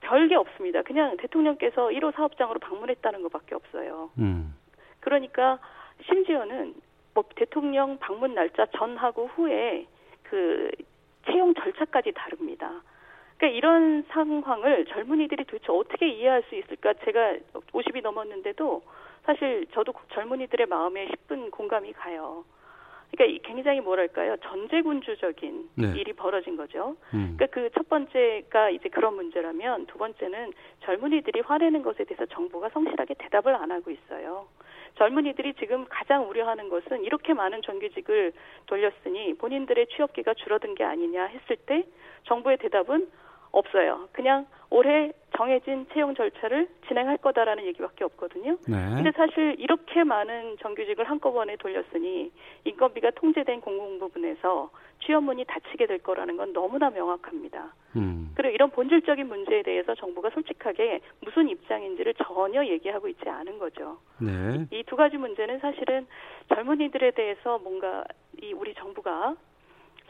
별게 0.00 0.34
없습니다. 0.34 0.82
그냥 0.82 1.16
대통령께서 1.16 1.88
1호 1.88 2.14
사업장으로 2.14 2.58
방문했다는 2.58 3.22
것밖에 3.22 3.54
없어요. 3.54 4.10
음. 4.18 4.54
그러니까 5.00 5.58
심지어는 6.06 6.74
뭐 7.14 7.24
대통령 7.36 7.98
방문 7.98 8.34
날짜 8.34 8.66
전하고 8.76 9.28
후에 9.28 9.86
그 10.24 10.70
채용 11.26 11.54
절차까지 11.54 12.12
다릅니다. 12.12 12.82
그러니까 13.36 13.56
이런 13.56 14.04
상황을 14.08 14.84
젊은이들이 14.86 15.44
도대체 15.44 15.66
어떻게 15.70 16.08
이해할 16.08 16.42
수 16.48 16.56
있을까? 16.56 16.94
제가 17.04 17.36
50이 17.72 18.02
넘었는데도 18.02 18.82
사실 19.24 19.66
저도 19.72 19.92
젊은이들의 20.12 20.66
마음에 20.66 21.08
10분 21.08 21.50
공감이 21.50 21.92
가요. 21.92 22.44
그러니까 23.10 23.48
굉장히 23.48 23.80
뭐랄까요 23.80 24.36
전제군주적인 24.38 25.70
네. 25.74 25.92
일이 25.96 26.12
벌어진 26.12 26.56
거죠. 26.56 26.96
음. 27.14 27.36
그러니까 27.36 27.46
그 27.46 27.70
첫 27.80 27.88
번째가 27.88 28.70
이제 28.70 28.88
그런 28.90 29.14
문제라면 29.14 29.86
두 29.86 29.96
번째는 29.96 30.52
젊은이들이 30.80 31.40
화내는 31.40 31.82
것에 31.82 32.04
대해서 32.04 32.26
정부가 32.26 32.68
성실하게 32.68 33.14
대답을 33.14 33.54
안 33.54 33.72
하고 33.72 33.90
있어요. 33.90 34.48
젊은이들이 34.96 35.54
지금 35.54 35.86
가장 35.88 36.28
우려하는 36.28 36.68
것은 36.68 37.04
이렇게 37.04 37.32
많은 37.32 37.62
정규직을 37.62 38.32
돌렸으니 38.66 39.34
본인들의 39.34 39.86
취업기가 39.86 40.34
줄어든 40.34 40.74
게 40.74 40.84
아니냐 40.84 41.24
했을 41.24 41.56
때 41.56 41.86
정부의 42.24 42.58
대답은 42.58 43.08
없어요. 43.52 44.08
그냥 44.12 44.46
올해 44.70 45.12
정해진 45.36 45.86
채용 45.92 46.14
절차를 46.14 46.68
진행할 46.86 47.16
거다라는 47.16 47.64
얘기밖에 47.66 48.04
없거든요. 48.04 48.56
네. 48.68 48.76
근데 48.94 49.10
사실 49.12 49.56
이렇게 49.58 50.04
많은 50.04 50.56
정규직을 50.60 51.04
한꺼번에 51.08 51.56
돌렸으니 51.56 52.30
인건비가 52.64 53.10
통제된 53.12 53.60
공공 53.60 53.98
부분에서 53.98 54.70
취업문이 55.04 55.44
닫히게 55.46 55.86
될 55.86 55.98
거라는 55.98 56.36
건 56.36 56.52
너무나 56.52 56.90
명확합니다. 56.90 57.74
음. 57.96 58.32
그리고 58.34 58.54
이런 58.54 58.70
본질적인 58.70 59.26
문제에 59.26 59.62
대해서 59.62 59.94
정부가 59.94 60.30
솔직하게 60.30 61.00
무슨 61.20 61.48
입장인지를 61.48 62.14
전혀 62.14 62.64
얘기하고 62.64 63.08
있지 63.08 63.28
않은 63.28 63.58
거죠. 63.58 63.98
네. 64.18 64.66
이두 64.70 64.96
가지 64.96 65.16
문제는 65.16 65.58
사실은 65.60 66.06
젊은이들에 66.48 67.12
대해서 67.12 67.58
뭔가 67.58 68.04
이 68.42 68.52
우리 68.52 68.74
정부가 68.74 69.36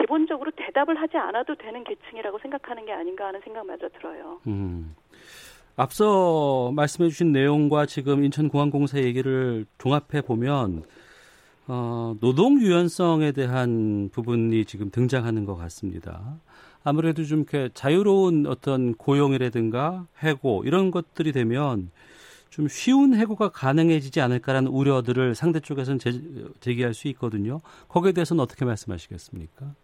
기본적으로 0.00 0.50
대답을 0.57 1.00
하지 1.00 1.16
않아도 1.16 1.54
되는 1.54 1.85
계층이라고 1.85 2.38
생각하는 2.38 2.87
게 2.87 2.92
아닌가 2.92 3.26
하는 3.26 3.40
생각마저 3.45 3.88
들어요. 3.90 4.40
음. 4.47 4.95
앞서 5.76 6.73
말씀해 6.75 7.09
주신 7.09 7.33
내용과 7.33 7.87
지금 7.87 8.25
인천공항공사 8.25 8.99
얘기를 8.99 9.66
종합해 9.78 10.23
보면 10.26 10.83
어, 11.69 12.16
노동 12.21 12.61
유연성에 12.61 13.33
대한 13.33 14.11
부분이 14.12 14.64
지금 14.64 14.90
등장하는 14.90 15.45
것 15.45 15.54
같습니다. 15.57 16.38
아무래도 16.83 17.25
좀 17.25 17.40
이렇게 17.40 17.69
자유로운 17.75 18.47
어떤 18.47 18.95
고용이라든가 18.95 20.07
해고 20.23 20.64
이런 20.64 20.90
것들이 20.90 21.33
되면 21.33 21.90
좀 22.49 22.66
쉬운 22.66 23.14
해고가 23.14 23.50
가능해지지 23.50 24.21
않을까라는 24.21 24.71
우려들을 24.73 25.35
상대 25.35 25.61
쪽에서는 25.61 25.99
제, 25.99 26.21
제기할 26.61 26.95
수 26.95 27.07
있거든요. 27.09 27.61
거기에 27.88 28.12
대해서는 28.12 28.42
어떻게 28.42 28.64
말씀하시겠습니까? 28.64 29.75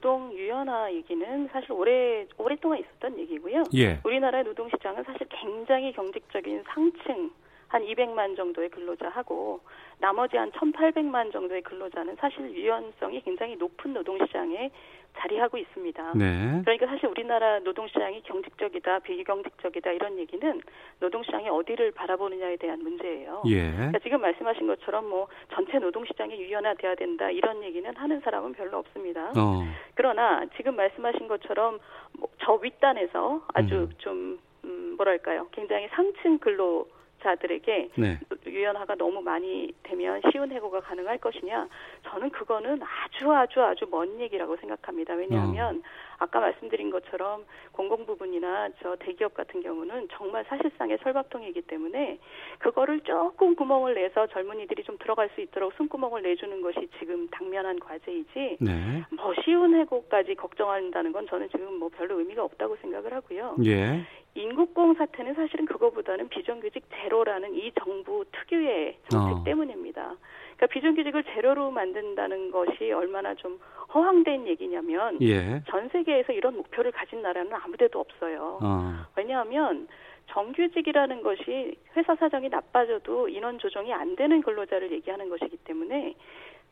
노동 0.00 0.32
유연화 0.32 0.92
얘기는 0.94 1.48
사실 1.52 1.72
오래 1.72 2.26
오랫동안 2.38 2.78
있었던 2.78 3.18
얘기고요. 3.18 3.64
예. 3.74 4.00
우리나라의 4.02 4.44
노동 4.44 4.68
시장은 4.70 5.04
사실 5.04 5.26
굉장히 5.28 5.92
경직적인 5.92 6.64
상층 6.72 7.30
한 7.70 7.84
200만 7.84 8.36
정도의 8.36 8.68
근로자하고 8.68 9.60
나머지 9.98 10.36
한 10.36 10.50
1,800만 10.50 11.32
정도의 11.32 11.62
근로자는 11.62 12.16
사실 12.16 12.50
유연성이 12.52 13.22
굉장히 13.22 13.56
높은 13.56 13.92
노동시장에 13.92 14.70
자리하고 15.18 15.58
있습니다. 15.58 16.12
네. 16.14 16.62
그러니까 16.64 16.86
사실 16.86 17.06
우리나라 17.06 17.58
노동시장이 17.58 18.22
경직적이다, 18.22 19.00
비경직적이다 19.00 19.90
이런 19.90 20.18
얘기는 20.18 20.60
노동시장이 21.00 21.48
어디를 21.48 21.90
바라보느냐에 21.90 22.56
대한 22.56 22.80
문제예요. 22.80 23.42
예. 23.46 23.70
그러니까 23.72 23.98
지금 24.00 24.20
말씀하신 24.20 24.68
것처럼 24.68 25.08
뭐 25.08 25.26
전체 25.52 25.78
노동시장이 25.78 26.40
유연화돼야 26.40 26.94
된다 26.94 27.28
이런 27.28 27.62
얘기는 27.64 27.92
하는 27.96 28.20
사람은 28.20 28.52
별로 28.52 28.78
없습니다. 28.78 29.32
어. 29.36 29.64
그러나 29.94 30.44
지금 30.56 30.76
말씀하신 30.76 31.26
것처럼 31.26 31.80
뭐 32.12 32.30
저 32.50 32.54
윗단에서 32.54 33.42
아주 33.54 33.74
음. 33.74 33.90
좀 33.98 34.38
음, 34.64 34.94
뭐랄까요, 34.96 35.48
굉장히 35.52 35.88
상층 35.88 36.38
근로 36.38 36.88
자들에게 37.22 37.90
네. 37.96 38.18
유연화가 38.46 38.94
너무 38.96 39.20
많이 39.20 39.72
되면 39.82 40.20
쉬운 40.30 40.50
해고가 40.52 40.80
가능할 40.80 41.18
것이냐? 41.18 41.68
저는 42.04 42.30
그거는 42.30 42.80
아주 42.82 43.32
아주 43.32 43.62
아주 43.62 43.86
먼 43.90 44.20
얘기라고 44.20 44.56
생각합니다. 44.56 45.14
왜냐하면 45.14 45.76
어. 45.76 46.09
아까 46.20 46.38
말씀드린 46.38 46.90
것처럼 46.90 47.44
공공 47.72 48.04
부분이나 48.04 48.68
저 48.82 48.94
대기업 48.96 49.34
같은 49.34 49.62
경우는 49.62 50.08
정말 50.12 50.44
사실상의 50.44 50.98
설박통이기 51.02 51.62
때문에 51.62 52.18
그거를 52.58 53.00
조금 53.00 53.56
구멍을 53.56 53.94
내서 53.94 54.26
젊은이들이 54.26 54.84
좀 54.84 54.98
들어갈 54.98 55.30
수 55.34 55.40
있도록 55.40 55.72
숨구멍을 55.74 56.22
내주는 56.22 56.60
것이 56.60 56.88
지금 56.98 57.26
당면한 57.28 57.80
과제이지 57.80 58.58
네. 58.60 59.04
뭐 59.16 59.32
쉬운 59.42 59.74
해고까지 59.74 60.34
걱정한다는 60.34 61.12
건 61.12 61.26
저는 61.26 61.48
지금 61.48 61.78
뭐 61.78 61.88
별로 61.88 62.18
의미가 62.18 62.44
없다고 62.44 62.76
생각을 62.76 63.14
하고요. 63.14 63.56
예. 63.64 64.04
인국공 64.34 64.94
사태는 64.94 65.34
사실은 65.34 65.64
그거보다는 65.64 66.28
비정규직 66.28 66.84
제로라는 66.94 67.54
이 67.54 67.72
정부 67.82 68.24
특유의 68.30 68.98
정책 69.08 69.38
어. 69.38 69.44
때문입니다. 69.44 70.16
그러니까 70.60 70.66
비정규직을 70.66 71.24
제로로 71.24 71.70
만든다는 71.70 72.50
것이 72.50 72.92
얼마나 72.92 73.34
좀 73.34 73.58
허황된 73.94 74.46
얘기냐면 74.46 75.16
예. 75.22 75.62
전 75.66 75.88
세계에서 75.88 76.34
이런 76.34 76.54
목표를 76.56 76.92
가진 76.92 77.22
나라는 77.22 77.52
아무데도 77.54 77.98
없어요. 77.98 78.58
어. 78.62 79.06
왜냐하면 79.16 79.88
정규직이라는 80.26 81.22
것이 81.22 81.74
회사 81.96 82.14
사정이 82.14 82.50
나빠져도 82.50 83.28
인원 83.30 83.58
조정이 83.58 83.92
안 83.92 84.14
되는 84.16 84.42
근로자를 84.42 84.92
얘기하는 84.92 85.30
것이기 85.30 85.56
때문에 85.64 86.14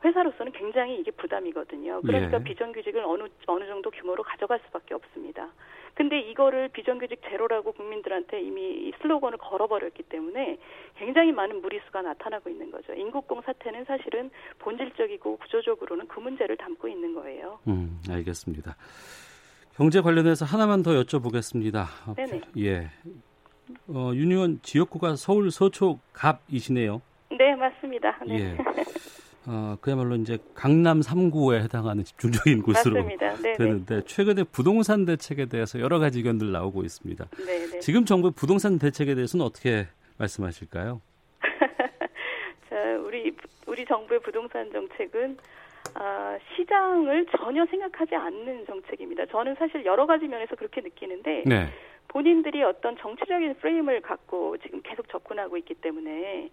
회사로서는 0.05 0.53
굉장히 0.53 1.01
이게 1.01 1.11
부담이거든요. 1.11 2.01
그러니까 2.03 2.39
예. 2.39 2.45
비정규직을 2.45 3.03
어느 3.05 3.25
어느 3.47 3.67
정도 3.67 3.91
규모로 3.91 4.23
가져갈 4.23 4.61
수밖에 4.67 4.95
없습니다. 4.95 5.49
근데 5.95 6.21
이거를 6.21 6.69
비정규직 6.69 7.21
제로라고 7.29 7.73
국민들한테 7.73 8.41
이미 8.41 8.63
이 8.63 8.93
슬로건을 9.03 9.39
걸어버렸기 9.39 10.05
때문에 10.05 10.59
굉장히 10.97 11.33
많은 11.33 11.61
무리수가 11.61 12.03
나타나고 12.03 12.49
있는 12.49 12.71
거죠. 12.71 12.95
인국공 12.95 13.43
사태는 13.43 13.85
사실은 13.85 14.31
본질적이고 14.61 15.39
구조적으로는 15.39 16.07
그 16.07 16.21
문제를 16.21 16.57
담고 16.57 16.87
있는 16.87 17.15
거예요. 17.15 17.59
음, 17.67 18.01
알겠습니다. 18.09 18.77
경제 19.75 20.01
관련해서 20.01 20.45
하나만 20.45 20.85
더 20.85 20.93
여쭤보겠습니다. 20.93 21.87
어, 22.07 22.15
네네. 22.15 22.43
예. 22.59 22.91
어, 23.89 24.13
윤 24.15 24.31
의원 24.31 24.61
지역구가 24.63 25.17
서울 25.17 25.51
서초 25.51 25.99
갑이시네요. 26.13 27.03
네, 27.31 27.57
맞습니다. 27.57 28.19
네. 28.25 28.39
예. 28.39 28.59
어, 29.51 29.77
그야말로 29.81 30.15
이제 30.17 30.37
강남 30.55 31.01
3구에 31.01 31.63
해당하는 31.63 32.05
집중적인 32.05 32.61
곳으로. 32.63 33.03
네, 33.03 33.17
네. 33.43 33.57
되는데 33.57 34.03
최근에 34.03 34.45
부동산 34.45 35.07
대책에 35.07 35.47
대해서 35.47 35.81
여러 35.81 35.99
가지 35.99 36.19
의견들 36.19 36.53
나오고 36.53 36.83
있습니다. 36.83 37.25
네, 37.47 37.67
네. 37.67 37.79
지금 37.81 38.05
정부의 38.05 38.33
부동산 38.37 38.79
대책에 38.79 39.15
대해서는 39.15 39.47
어떻게 39.47 39.87
말씀하실까요? 40.19 41.01
자, 42.69 42.77
우리 43.03 43.35
우리 43.67 43.87
정부의 43.87 44.21
부동산 44.21 44.71
정책은 44.71 45.39
아, 45.95 46.37
시장을 46.55 47.27
전혀 47.39 47.65
생각하지 47.65 48.15
않는 48.17 48.67
정책입니다. 48.67 49.25
저는 49.27 49.55
사실 49.55 49.83
여러 49.87 50.05
가지 50.05 50.27
면에서 50.27 50.57
그렇게 50.57 50.83
느끼는데 50.83 51.45
네. 51.47 51.69
본인들이 52.09 52.63
어떤 52.65 52.99
정치적인 52.99 53.55
프레임을 53.55 54.03
갖고 54.03 54.59
지금 54.59 54.83
계속 54.83 55.09
접근하고 55.09 55.57
있기 55.57 55.75
때문에 55.75 56.51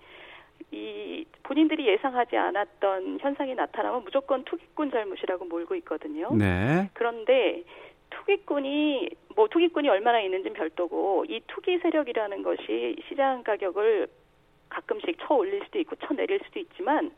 이 0.71 1.25
본인들이 1.43 1.87
예상하지 1.87 2.35
않았던 2.35 3.19
현상이 3.21 3.55
나타나면 3.55 4.03
무조건 4.03 4.43
투기꾼 4.43 4.91
잘못이라고 4.91 5.45
몰고 5.45 5.75
있거든요. 5.75 6.29
네. 6.35 6.89
그런데 6.93 7.63
투기꾼이 8.09 9.09
뭐 9.35 9.47
투기꾼이 9.47 9.89
얼마나 9.89 10.21
있는지는 10.21 10.55
별도고 10.55 11.25
이 11.27 11.41
투기 11.47 11.77
세력이라는 11.79 12.43
것이 12.43 12.95
시장 13.07 13.43
가격을 13.43 14.07
가끔씩 14.69 15.17
쳐 15.19 15.35
올릴 15.35 15.63
수도 15.65 15.79
있고 15.79 15.95
쳐 15.97 16.13
내릴 16.13 16.39
수도 16.45 16.59
있지만 16.59 17.11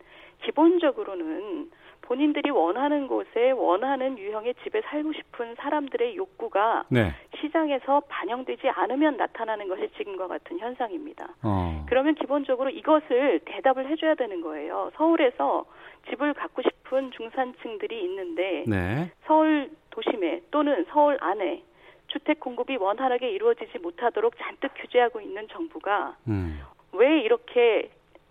기본적으로는 0.43 1.71
본인들이 2.07 2.49
원하는 2.51 3.05
곳에 3.07 3.51
원하는 3.51 4.17
유형의 4.17 4.55
집에 4.63 4.81
살고 4.81 5.11
싶은 5.11 5.55
사람들의 5.55 6.15
욕구가 6.15 6.85
네. 6.87 7.11
시장에서 7.35 8.01
반영되지 8.07 8.69
않으면 8.69 9.17
나타나는 9.17 9.67
것이 9.67 9.89
지금과 9.97 10.27
같은 10.27 10.57
현상입니다. 10.57 11.27
어. 11.43 11.85
그러면 11.89 12.15
기본적으로 12.15 12.69
이것을 12.69 13.41
대답을 13.43 13.89
해줘야 13.89 14.15
되는 14.15 14.39
거예요. 14.39 14.89
서울에서 14.95 15.65
집을 16.09 16.33
갖고 16.33 16.61
싶은 16.61 17.11
중산층들이 17.11 18.01
있는데 18.05 18.63
네. 18.65 19.11
서울 19.25 19.69
도심에 19.89 20.43
또는 20.49 20.85
서울 20.89 21.17
안에 21.19 21.61
주택 22.07 22.39
공급이 22.39 22.77
원활하게 22.77 23.31
이루어지지 23.31 23.79
못하도록 23.79 24.33
잔뜩 24.37 24.71
규제하고 24.75 25.19
있는 25.19 25.45
정부가 25.49 26.15
음. 26.29 26.61
왜 26.93 27.19
이렇게 27.19 27.89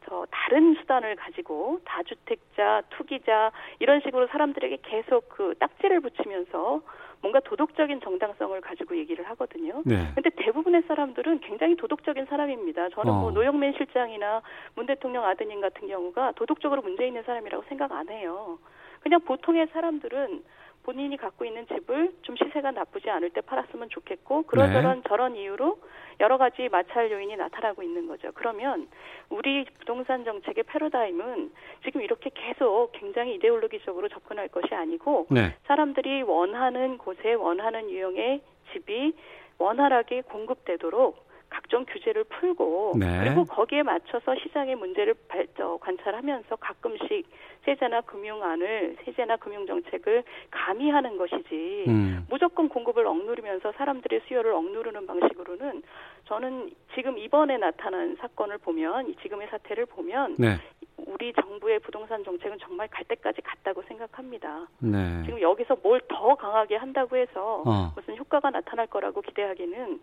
저 0.09 0.27
다른 0.31 0.75
수단을 0.75 1.17
가지고 1.17 1.81
다주택자, 1.85 2.83
투기자 2.91 3.51
이런 3.81 4.01
식으로 4.01 4.29
사람들에게 4.29 4.79
계속 4.83 5.29
그 5.29 5.55
딱지를 5.59 6.01
붙이면서 6.01 6.81
뭔가 7.23 7.41
도덕적인 7.41 8.01
정당성을 8.03 8.61
가지고 8.61 8.97
얘기를 8.97 9.29
하거든요. 9.31 9.83
네. 9.85 10.13
근데 10.15 10.31
대부분의 10.31 10.83
사람들은 10.87 11.41
굉장히 11.41 11.75
도덕적인 11.77 12.27
사람입니다. 12.27 12.91
저는 12.91 13.13
어. 13.13 13.21
뭐 13.21 13.31
노영민 13.33 13.73
실장이나 13.73 14.43
문 14.75 14.87
대통령 14.87 15.25
아드님 15.25 15.61
같은 15.61 15.89
경우가 15.89 16.33
도덕적으로 16.33 16.83
문제 16.83 17.07
있는 17.07 17.23
사람이라고 17.25 17.65
생각 17.69 17.93
안 17.93 18.09
해요. 18.09 18.59
그냥 19.01 19.21
보통의 19.21 19.69
사람들은 19.73 20.43
본인이 20.87 21.17
갖고 21.17 21.45
있는 21.45 21.67
집을 21.67 22.13
좀 22.23 22.37
시세가 22.37 22.71
나쁘지 22.71 23.11
않을 23.11 23.31
때 23.31 23.41
팔았으면 23.41 23.89
좋겠고 23.89 24.45
그러저런 24.45 25.03
저런 25.09 25.35
이유로 25.35 25.81
여러 26.21 26.39
가지 26.39 26.69
마찰 26.69 27.11
요인이 27.11 27.35
나타나고 27.35 27.83
있는 27.83 28.07
거죠. 28.07 28.31
그러면 28.33 28.89
우리 29.29 29.65
부동산 29.81 30.25
정책의 30.25 30.63
패러다임은 30.63 31.51
지금 31.85 32.03
이렇게 32.03 32.31
계속 32.33 32.93
굉장히 32.93 33.35
이데올로기적으로 33.35 34.09
접근할 34.09 34.47
것이 34.47 34.73
아니고 34.77 35.27
네. 35.29 35.57
사람들이 35.67 36.23
원하는 36.23 36.99
곳에 36.99 37.35
원하는 37.35 37.91
유형의 37.91 38.41
집이 38.73 39.13
원활하게 39.59 40.21
공급되도록 40.23 41.26
각종 41.49 41.85
규제를 41.87 42.25
풀고 42.25 42.95
네. 42.99 43.21
그리고 43.23 43.45
거기에 43.45 43.83
맞춰서 43.83 44.35
시장의 44.37 44.77
문제를 44.77 45.15
발, 45.29 45.47
저, 45.57 45.79
관찰하면서 45.81 46.57
가끔씩 46.57 47.27
세제나 47.65 48.03
금융안을 48.03 48.97
세제나 49.05 49.37
금융 49.37 49.67
정책을 49.67 50.23
가미하는 50.51 51.17
것이지 51.17 51.85
음. 51.89 52.27
무조건 52.29 52.69
공급을 52.69 53.07
억누르면서 53.07 53.73
사람들의 53.73 54.23
수요를 54.29 54.53
억누르는 54.53 55.07
방식으로는 55.07 55.83
저는 56.27 56.71
지금 56.95 57.19
이번에 57.19 57.57
나타난 57.57 58.17
사건을 58.21 58.59
보면 58.59 59.09
이 59.09 59.17
지금의 59.23 59.49
사태를 59.51 59.87
보면 59.87 60.37
네. 60.39 60.57
우리 60.97 61.33
정부의 61.33 61.79
부동산 61.81 62.25
정책은 62.25 62.59
정말 62.61 62.89
갈 62.89 63.05
때까지 63.05 63.41
갔다고 63.43 63.83
생각합니다. 63.83 64.67
네. 64.81 65.23
지금 65.25 65.41
여기서 65.41 65.77
뭘 65.83 66.01
더 66.09 66.35
강하게 66.35 66.77
한다고 66.77 67.17
해서 67.17 67.63
어. 67.67 67.93
무슨 67.95 68.17
효과가 68.17 68.51
나타날 68.51 68.87
거라고 68.87 69.21
기대하기는 69.21 70.01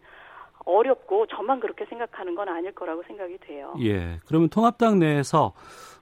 어렵고 0.66 1.28
저만 1.28 1.60
그렇게 1.60 1.86
생각하는 1.86 2.36
건 2.36 2.50
아닐 2.50 2.72
거라고 2.74 3.04
생각이 3.08 3.38
돼요. 3.40 3.74
예. 3.82 4.20
그러면 4.26 4.50
통합당 4.50 5.00
내에서 5.00 5.54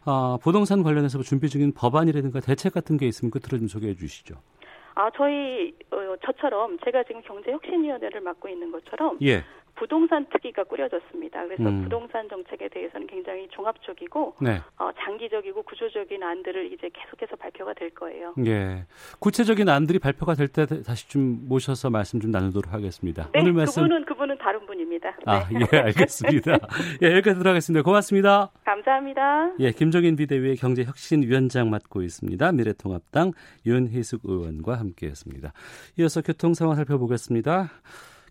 어, 0.05 0.37
부동산 0.41 0.83
관련해서 0.83 1.17
뭐 1.17 1.23
준비 1.23 1.49
중인 1.49 1.73
법안이라든가 1.73 2.39
대책 2.39 2.73
같은 2.73 2.97
게 2.97 3.07
있으면 3.07 3.31
끝으로 3.31 3.57
좀 3.57 3.67
소개해 3.67 3.95
주시죠. 3.95 4.35
아 4.93 5.09
저희 5.15 5.73
어, 5.91 6.15
저처럼 6.25 6.77
제가 6.83 7.03
지금 7.03 7.21
경제혁신위원회를 7.21 8.21
맡고 8.21 8.49
있는 8.49 8.71
것처럼 8.71 9.17
예. 9.21 9.43
부동산 9.81 10.27
특위가 10.29 10.63
꾸려졌습니다. 10.63 11.43
그래서 11.45 11.63
음. 11.63 11.81
부동산 11.81 12.29
정책에 12.29 12.69
대해서는 12.69 13.07
굉장히 13.07 13.47
종합적이고 13.49 14.35
네. 14.39 14.61
어, 14.77 14.91
장기적이고 14.99 15.63
구조적인 15.63 16.21
안들을 16.21 16.71
이제 16.71 16.87
계속해서 16.93 17.35
발표가 17.35 17.73
될 17.73 17.89
거예요. 17.89 18.35
예. 18.45 18.85
구체적인 19.19 19.67
안들이 19.69 19.97
발표가 19.97 20.35
될 20.35 20.51
때 20.51 20.65
다시 20.83 21.09
좀 21.09 21.47
모셔서 21.47 21.89
말씀 21.89 22.19
좀 22.19 22.29
나누도록 22.29 22.73
하겠습니다. 22.73 23.29
네, 23.33 23.39
오늘 23.41 23.53
말씀 23.53 23.81
그분은 23.81 24.05
그분은 24.05 24.37
다른 24.37 24.65
분입니다. 24.67 25.09
네. 25.09 25.15
아, 25.25 25.49
예, 25.51 25.77
알겠습니다. 25.79 26.51
예, 27.01 27.07
여기까지 27.13 27.39
들어가겠습니다. 27.39 27.83
고맙습니다. 27.83 28.51
감사합니다. 28.63 29.53
예, 29.59 29.71
김종인 29.71 30.15
비대위의 30.15 30.57
경제혁신위원장 30.57 31.71
맡고 31.71 32.03
있습니다. 32.03 32.51
미래통합당 32.51 33.31
윤희숙 33.65 34.21
의원과 34.25 34.75
함께했습니다. 34.75 35.53
이어서 35.99 36.21
교통 36.21 36.53
상황 36.53 36.75
살펴보겠습니다. 36.75 37.69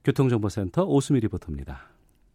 교통정보센터 0.04 0.84
오수미 0.84 1.20
리포터입니다. 1.20 1.80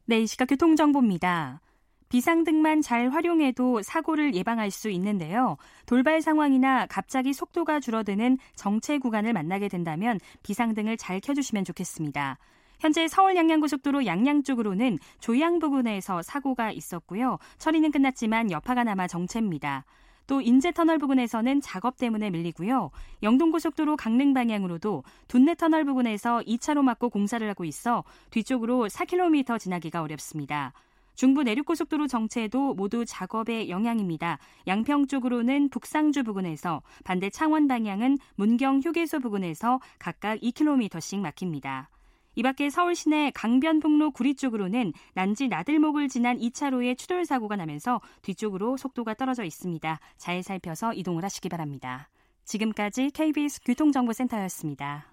네, 0.06 0.22
이 0.22 0.28
시각 0.28 0.46
교통정보입니다. 0.50 1.62
비상등만 2.10 2.82
잘 2.82 3.10
활용해도 3.10 3.82
사고를 3.82 4.36
예방할 4.36 4.70
수 4.70 4.90
있는데요. 4.90 5.58
돌발 5.86 6.22
상황이나 6.22 6.86
갑자기 6.86 7.34
속도가 7.34 7.80
줄어드는 7.80 8.38
정체 8.56 9.00
구간을 9.00 9.34
만나게 9.34 9.68
된다면 9.68 10.20
비상등을 10.44 10.98
잘 10.98 11.20
켜주시면 11.20 11.66
좋겠습니다. 11.66 12.38
현재 12.80 13.08
서울 13.08 13.36
양양고속도로 13.36 14.06
양양 14.06 14.44
쪽으로는 14.44 15.00
조양 15.20 15.60
부근에서 15.60 16.22
사고가 16.22 16.72
있었고요. 16.72 17.38
처리는 17.58 17.92
끝났지만 17.92 18.52
여파가 18.52 18.84
남아 18.84 19.08
정체입니다. 19.08 19.86
또 20.28 20.42
인제터널 20.42 20.98
부근에서는 20.98 21.62
작업 21.62 21.98
때문에 21.98 22.30
밀리고요. 22.30 22.92
영동고속도로 23.24 23.98
강릉 23.98 24.34
방향으로도 24.34 25.04
둔내터널 25.28 25.86
부근에서 25.86 26.42
2차로 26.48 26.82
막고 26.82 27.10
공사를 27.10 27.48
하고 27.48 27.66
있어 27.66 28.04
뒤쪽으로 28.32 28.88
4km 28.88 29.60
지나기가 29.60 30.02
어렵습니다. 30.02 30.74
중부 31.16 31.44
내륙고속도로 31.44 32.08
정체도 32.08 32.74
모두 32.74 33.06
작업의 33.06 33.70
영향입니다. 33.70 34.38
양평 34.68 35.08
쪽으로는 35.08 35.70
북상주 35.70 36.24
부근에서 36.24 36.82
반대 37.06 37.30
창원 37.30 37.68
방향은 37.68 38.18
문경 38.36 38.82
휴게소 38.82 39.20
부근에서 39.22 39.80
각각 39.98 40.40
2km씩 40.40 41.20
막힙니다. 41.20 41.90
이 42.36 42.44
밖에 42.44 42.70
서울 42.70 42.96
시내 42.96 43.32
강변북로 43.34 44.12
구리 44.12 44.36
쪽으로는 44.36 44.94
난지 45.14 45.48
나들목을 45.48 46.10
지난 46.10 46.38
2차로에 46.38 46.98
추돌 46.98 47.26
사고가 47.26 47.56
나면서 47.56 48.02
뒤쪽으로 48.22 48.76
속도가 48.78 49.14
떨어져 49.14 49.44
있습니다. 49.44 50.00
잘 50.18 50.44
살펴서 50.44 50.94
이동을 50.94 51.24
하시기 51.24 51.48
바랍니다. 51.48 52.10
지금까지 52.44 53.12
KBS 53.12 53.62
교통정보센터였습니다. 53.66 55.08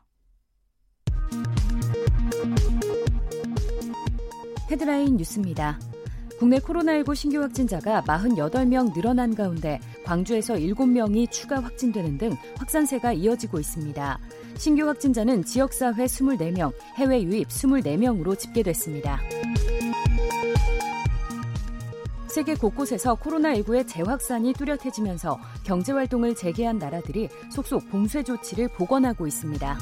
헤드라인 4.70 5.16
뉴스입니다. 5.16 5.78
국내 6.38 6.58
코로나19 6.58 7.14
신규 7.14 7.40
확진자가 7.40 8.02
48명 8.02 8.92
늘어난 8.94 9.34
가운데 9.34 9.78
광주에서 10.04 10.54
7명이 10.54 11.30
추가 11.30 11.62
확진되는 11.62 12.18
등 12.18 12.32
확산세가 12.56 13.12
이어지고 13.12 13.60
있습니다. 13.60 14.18
신규 14.56 14.86
확진자는 14.86 15.44
지역사회 15.44 16.04
24명, 16.04 16.72
해외 16.96 17.22
유입 17.22 17.48
24명으로 17.48 18.38
집계됐습니다. 18.38 19.20
세계 22.28 22.54
곳곳에서 22.54 23.14
코로나19의 23.16 23.86
재확산이 23.86 24.54
뚜렷해지면서 24.54 25.38
경제활동을 25.64 26.34
재개한 26.34 26.78
나라들이 26.78 27.28
속속 27.50 27.90
봉쇄 27.90 28.22
조치를 28.22 28.68
복원하고 28.68 29.26
있습니다. 29.26 29.78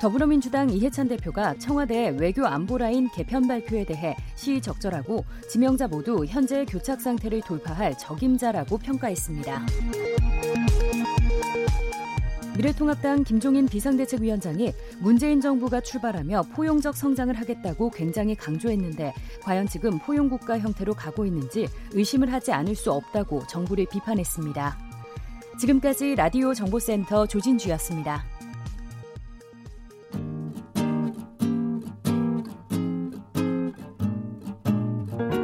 더불어민주당 0.00 0.68
이해찬 0.70 1.08
대표가 1.08 1.54
청와대 1.58 2.08
외교 2.18 2.44
안보라인 2.46 3.08
개편 3.14 3.46
발표에 3.46 3.84
대해 3.84 4.16
시의 4.34 4.60
적절하고 4.60 5.24
지명자 5.48 5.88
모두 5.88 6.24
현재 6.26 6.64
교착 6.64 7.00
상태를 7.00 7.40
돌파할 7.42 7.96
적임자라고 7.96 8.78
평가했습니다. 8.78 9.66
미래통합당 12.56 13.24
김종인 13.24 13.66
비상대책위원장이 13.66 14.72
문재인 15.00 15.42
정부가 15.42 15.80
출발하며 15.82 16.44
포용적 16.54 16.96
성장을 16.96 17.34
하겠다고 17.34 17.90
굉장히 17.90 18.34
강조했는데 18.34 19.12
과연 19.42 19.66
지금 19.66 19.98
포용국가 19.98 20.58
형태로 20.58 20.94
가고 20.94 21.26
있는지 21.26 21.68
의심을 21.92 22.32
하지 22.32 22.52
않을 22.52 22.74
수 22.74 22.90
없다고 22.92 23.46
정부를 23.46 23.86
비판했습니다. 23.90 24.78
지금까지 25.58 26.14
라디오 26.14 26.54
정보센터 26.54 27.26
조진주였습니다. 27.26 28.24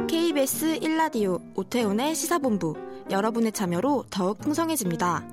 KBS 0.07 0.79
1라디오 0.79 1.39
오태훈의 1.55 2.15
시사본부 2.15 2.75
여러분의 3.11 3.51
참여로 3.51 4.05
더욱 4.09 4.39
풍성해집니다. 4.39 5.32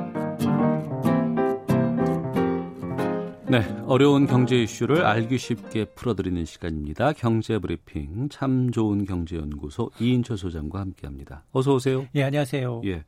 네, 3.51 3.59
어려운 3.85 4.25
경제 4.27 4.63
이슈를 4.63 5.03
알기 5.03 5.37
쉽게 5.37 5.83
풀어드리는 5.83 6.45
시간입니다. 6.45 7.11
경제 7.11 7.59
브리핑 7.59 8.29
참 8.29 8.71
좋은 8.71 9.03
경제연구소 9.05 9.91
이인철 9.99 10.37
소장과 10.37 10.79
함께합니다. 10.79 11.43
어서 11.51 11.73
오세요. 11.75 12.07
예, 12.15 12.23
안녕하세요. 12.23 12.83
예. 12.85 13.03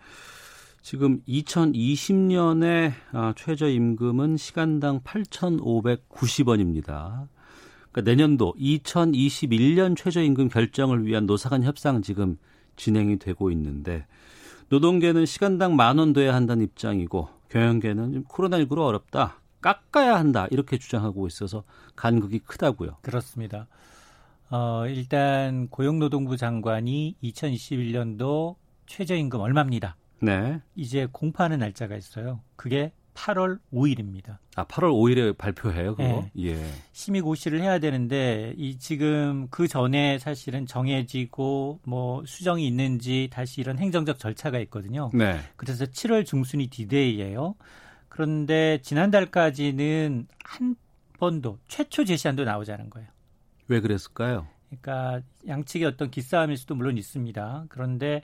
지금 0.82 1.22
2020년에 1.30 2.92
아, 3.14 3.34
최저임금은 3.38 4.36
시간당 4.36 5.00
8,590원입니다. 5.00 7.30
그러니까 7.92 8.02
내년도 8.12 8.54
2021년 8.60 9.96
최저임금 9.96 10.50
결정을 10.50 11.06
위한 11.06 11.26
노사간 11.26 11.64
협상 11.64 12.02
지금 12.02 12.36
진행이 12.76 13.18
되고 13.20 13.50
있는데 13.52 14.06
노동계는 14.68 15.26
시간당 15.26 15.78
만 15.78 16.00
원 16.00 16.12
돼야 16.12 16.36
한다는 16.36 16.66
입장이고 16.66 17.30
경영계는 17.48 18.26
코로나19로 18.26 18.80
어렵다. 18.80 19.40
깎아야 19.64 20.16
한다 20.16 20.48
이렇게 20.52 20.78
주장하고 20.78 21.26
있어서 21.26 21.64
간극이 21.96 22.40
크다고요. 22.40 22.98
그렇습니다. 23.02 23.68
어, 24.52 24.86
일단 24.88 25.68
고용노동부 25.70 26.38
장관이 26.38 27.16
2021년도 27.24 28.56
최저임금 28.86 29.40
얼마입니다. 29.40 29.96
네. 30.22 30.62
이제 30.76 31.08
공파하는 31.12 31.60
날짜가 31.60 31.96
있어요. 31.96 32.42
그게 32.56 32.92
8월 33.16 33.60
5일입니다. 33.74 34.38
아, 34.56 34.66
8월 34.66 34.92
5일에 34.92 35.38
발표해요, 35.38 35.96
그거? 35.96 36.04
네. 36.04 36.32
예. 36.40 36.66
심의 36.92 37.22
고시를 37.22 37.62
해야 37.62 37.80
되는데 37.80 38.54
이 38.58 38.78
지금 38.78 39.48
그 39.50 39.68
전에 39.68 40.20
사실은 40.20 40.66
정해지고 40.66 41.80
뭐 41.84 42.24
수정이 42.26 42.68
있는지 42.68 43.30
다시 43.32 43.62
이런 43.62 43.78
행정적 43.78 44.20
절차가 44.20 44.60
있거든요. 44.62 45.10
네. 45.14 45.40
그래서 45.56 45.86
7월 45.86 46.26
중순이 46.26 46.68
디데이예요. 46.68 47.56
그런데 48.14 48.80
지난달까지는 48.84 50.28
한 50.44 50.76
번도 51.18 51.58
최초 51.68 52.06
제시안도 52.06 52.44
나오지 52.44 52.72
않은 52.72 52.92
거예요. 52.92 53.08
왜 53.68 53.80
그랬을까요? 53.80 54.48
그러니까 54.70 55.26
양측의 55.48 55.88
어떤 55.88 56.12
기싸움일 56.12 56.58
수도 56.58 56.76
물론 56.76 57.00
있습니다. 57.00 57.66
그런데 57.70 58.22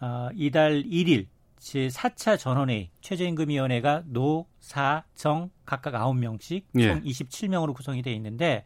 어, 0.00 0.28
이달 0.34 0.84
1일 0.84 1.26
제 1.58 1.88
4차 1.88 2.38
전원회의 2.38 2.90
최저임금위원회가 3.00 4.04
노, 4.06 4.46
사, 4.60 5.02
정 5.16 5.50
각각 5.66 5.94
9명씩 5.94 6.62
예. 6.78 6.88
총 6.88 7.02
27명으로 7.02 7.74
구성이 7.74 8.02
되어 8.02 8.14
있는데 8.14 8.64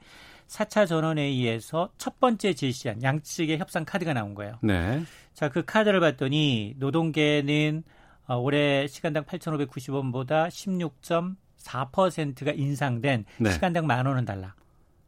4차 0.49 0.87
전원회의에서 0.87 1.89
첫 1.97 2.21
번째 2.21 2.53
제시한 2.53 3.03
양측의 3.03 3.57
협상 3.57 3.87
카드가 3.87 4.13
나온 4.13 4.35
거예요. 4.35 4.59
네. 4.63 5.03
자, 5.33 5.49
그 5.49 5.65
카드를 5.65 6.01
봤더니 6.01 6.75
노동계는 6.77 7.83
어, 7.83 7.95
올해 8.35 8.87
시간당 8.89 9.25
8,590원보다 9.25 10.49
16.4%가 10.49 12.53
인상된 12.53 13.25
네. 13.39 13.51
시간당 13.53 13.87
만 13.87 14.07
원은 14.07 14.25
달라. 14.25 14.55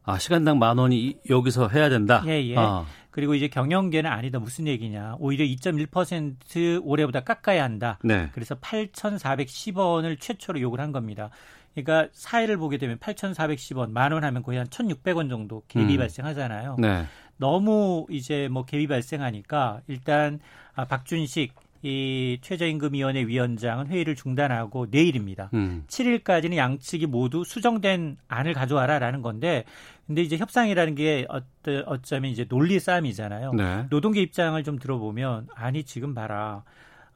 아, 0.03 0.17
시간당 0.17 0.59
만 0.59 0.77
원이 0.77 1.17
여기서 1.29 1.67
해야 1.69 1.89
된다? 1.89 2.23
예, 2.25 2.43
예. 2.45 2.55
아. 2.57 2.85
그리고 3.11 3.35
이제 3.35 3.47
경영계는 3.47 4.09
아니다. 4.09 4.39
무슨 4.39 4.67
얘기냐. 4.67 5.15
오히려 5.19 5.45
2.1% 5.45 6.81
올해보다 6.83 7.21
깎아야 7.21 7.63
한다. 7.63 7.99
네. 8.03 8.29
그래서 8.33 8.55
8,410원을 8.55 10.19
최초로 10.19 10.61
요구를 10.61 10.83
한 10.83 10.91
겁니다. 10.91 11.29
그러니까 11.75 12.09
사회를 12.13 12.57
보게 12.57 12.77
되면 12.77 12.97
8,410원, 12.97 13.91
만 13.91 14.11
원 14.11 14.23
하면 14.23 14.41
거의 14.41 14.57
한 14.57 14.67
1,600원 14.67 15.29
정도 15.29 15.63
갭이 15.67 15.91
음. 15.91 15.97
발생하잖아요. 15.97 16.77
네. 16.79 17.05
너무 17.37 18.05
이제 18.09 18.47
뭐 18.49 18.65
갭이 18.65 18.87
발생하니까 18.89 19.81
일단 19.87 20.39
아, 20.75 20.85
박준식 20.85 21.53
이 21.81 22.39
최저임금위원회 22.41 23.25
위원장은 23.25 23.87
회의를 23.87 24.15
중단하고 24.15 24.87
내일입니다. 24.91 25.49
음. 25.53 25.85
7일까지는 25.87 26.55
양측이 26.55 27.05
모두 27.05 27.43
수정된 27.43 28.17
안을 28.27 28.53
가져와라라는 28.53 29.21
건데, 29.21 29.63
근데 30.05 30.21
이제 30.21 30.37
협상이라는 30.37 30.95
게 30.95 31.25
어떠, 31.29 31.83
어쩌면 31.85 32.31
이제 32.31 32.45
논리 32.45 32.79
싸움이잖아요. 32.79 33.53
네. 33.53 33.85
노동계 33.89 34.21
입장을 34.21 34.61
좀 34.63 34.79
들어보면 34.79 35.47
아니 35.55 35.83
지금 35.83 36.13
봐라. 36.13 36.63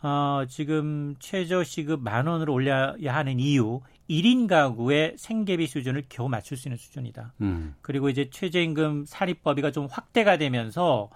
어, 0.01 0.43
지금 0.49 1.15
최저 1.19 1.63
시급 1.63 2.01
만 2.01 2.27
원으로 2.27 2.53
올려야 2.53 2.95
하는 3.07 3.39
이유 3.39 3.79
1인 4.09 4.47
가구의 4.47 5.15
생계비 5.17 5.65
수준을 5.65 6.03
겨우 6.09 6.27
맞출 6.27 6.57
수 6.57 6.67
있는 6.67 6.77
수준이다. 6.77 7.33
음. 7.41 7.73
그리고 7.81 8.09
이제 8.09 8.29
최저임금 8.29 9.05
사립법이가 9.07 9.71
좀 9.71 9.87
확대가 9.89 10.37
되면서 10.37 11.09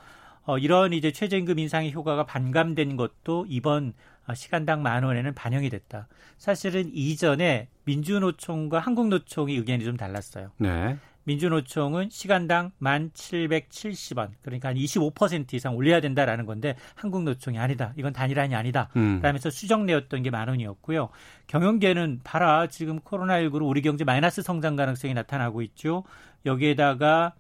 어, 0.48 0.58
이런 0.58 0.94
이제 0.94 1.12
최저임금 1.12 1.60
인상의 1.60 1.92
효과가 1.94 2.26
반감된 2.26 2.96
것도 2.96 3.46
이번 3.50 3.94
시간당 4.34 4.82
만 4.82 5.04
원에는 5.04 5.34
반영이 5.36 5.70
됐다. 5.70 6.08
사실은 6.38 6.90
이전에 6.94 7.68
민주노총과 7.84 8.80
한국노총의 8.80 9.58
의견이 9.58 9.84
좀 9.84 9.98
달랐어요. 9.98 10.52
네. 10.58 10.98
민주노총은 11.26 12.10
시간당 12.10 12.72
1,770원, 12.82 14.30
그러니까 14.42 14.74
한25% 14.74 15.54
이상 15.54 15.76
올려야 15.76 16.00
된다라는 16.00 16.46
건데 16.46 16.76
한국노총이 16.96 17.60
아니다. 17.60 17.92
이건 17.98 18.14
단일안이 18.14 18.56
아니다. 18.56 18.88
음. 18.96 19.20
라면서 19.22 19.50
수정내었던 19.50 20.24
게 20.24 20.30
만 20.30 20.48
원이었고요. 20.48 21.10
경영계는 21.48 22.22
봐라. 22.24 22.68
지금 22.68 23.02
코로나19로 23.02 23.68
우리 23.68 23.82
경제 23.82 24.06
마이너스 24.06 24.42
성장 24.42 24.78
가능성이 24.78 25.14
나타나고 25.14 25.62
있죠. 25.64 26.06
여기에다가 26.46 27.34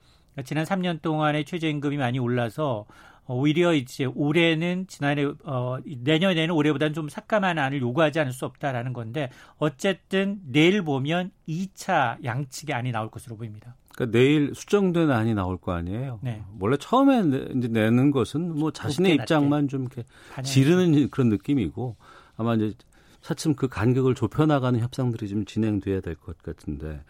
지난 0.46 0.66
3년 0.66 1.02
동안의 1.02 1.46
최저임금이 1.46 1.98
많이 1.98 2.20
올라서 2.20 2.86
오히려 3.30 3.74
이제 3.74 4.06
올해는 4.06 4.88
지난해 4.88 5.26
어 5.44 5.78
내년에는 5.86 6.54
올해보다는 6.56 6.94
좀 6.94 7.10
삭감한 7.10 7.60
안을 7.60 7.82
요구하지 7.82 8.20
않을 8.22 8.32
수 8.32 8.46
없다라는 8.46 8.94
건데 8.94 9.30
어쨌든 9.58 10.40
내일 10.46 10.82
보면 10.84 11.32
2차 11.48 12.24
양측의 12.24 12.74
안이 12.74 12.92
나올 12.92 13.12
것으로 13.12 13.36
보입니다. 13.36 13.76
그러니까 13.94 14.18
내일 14.18 14.54
수정된 14.56 15.12
안이 15.12 15.34
나올 15.34 15.58
거 15.58 15.74
아니에요. 15.74 16.20
네. 16.22 16.42
원래 16.60 16.78
처음에 16.78 17.20
이제 17.58 17.68
내는 17.68 18.12
것은 18.12 18.58
뭐 18.58 18.72
자신의 18.72 19.16
입장만 19.16 19.68
좀 19.68 19.82
이렇게 19.92 20.04
지르는 20.44 21.10
그런 21.10 21.30
느낌이고 21.30 21.98
아마 22.38 22.54
이제 22.56 22.74
차츰 23.22 23.56
그 23.56 23.68
간격을 23.68 24.16
좁혀 24.16 24.46
나가는 24.46 24.80
협상들이 24.80 25.28
좀 25.28 25.44
진행돼야 25.44 26.00
될 26.00 26.16
것 26.16 26.38
같은데 26.44 27.02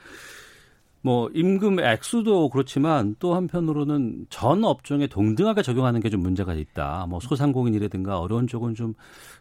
뭐 1.01 1.29
임금 1.33 1.79
액수도 1.79 2.49
그렇지만 2.49 3.15
또 3.19 3.36
한편으로는 3.36 4.25
전 4.29 4.63
업종에 4.65 5.07
동등하게 5.07 5.62
적용하는 5.62 6.01
게 6.01 6.10
좀 6.10 6.21
문제가 6.21 6.53
있다. 6.53 7.05
뭐 7.10 7.19
소상공인이라든가 7.19 8.19
어려운 8.19 8.47
쪽은 8.47 8.75
좀 8.75 8.93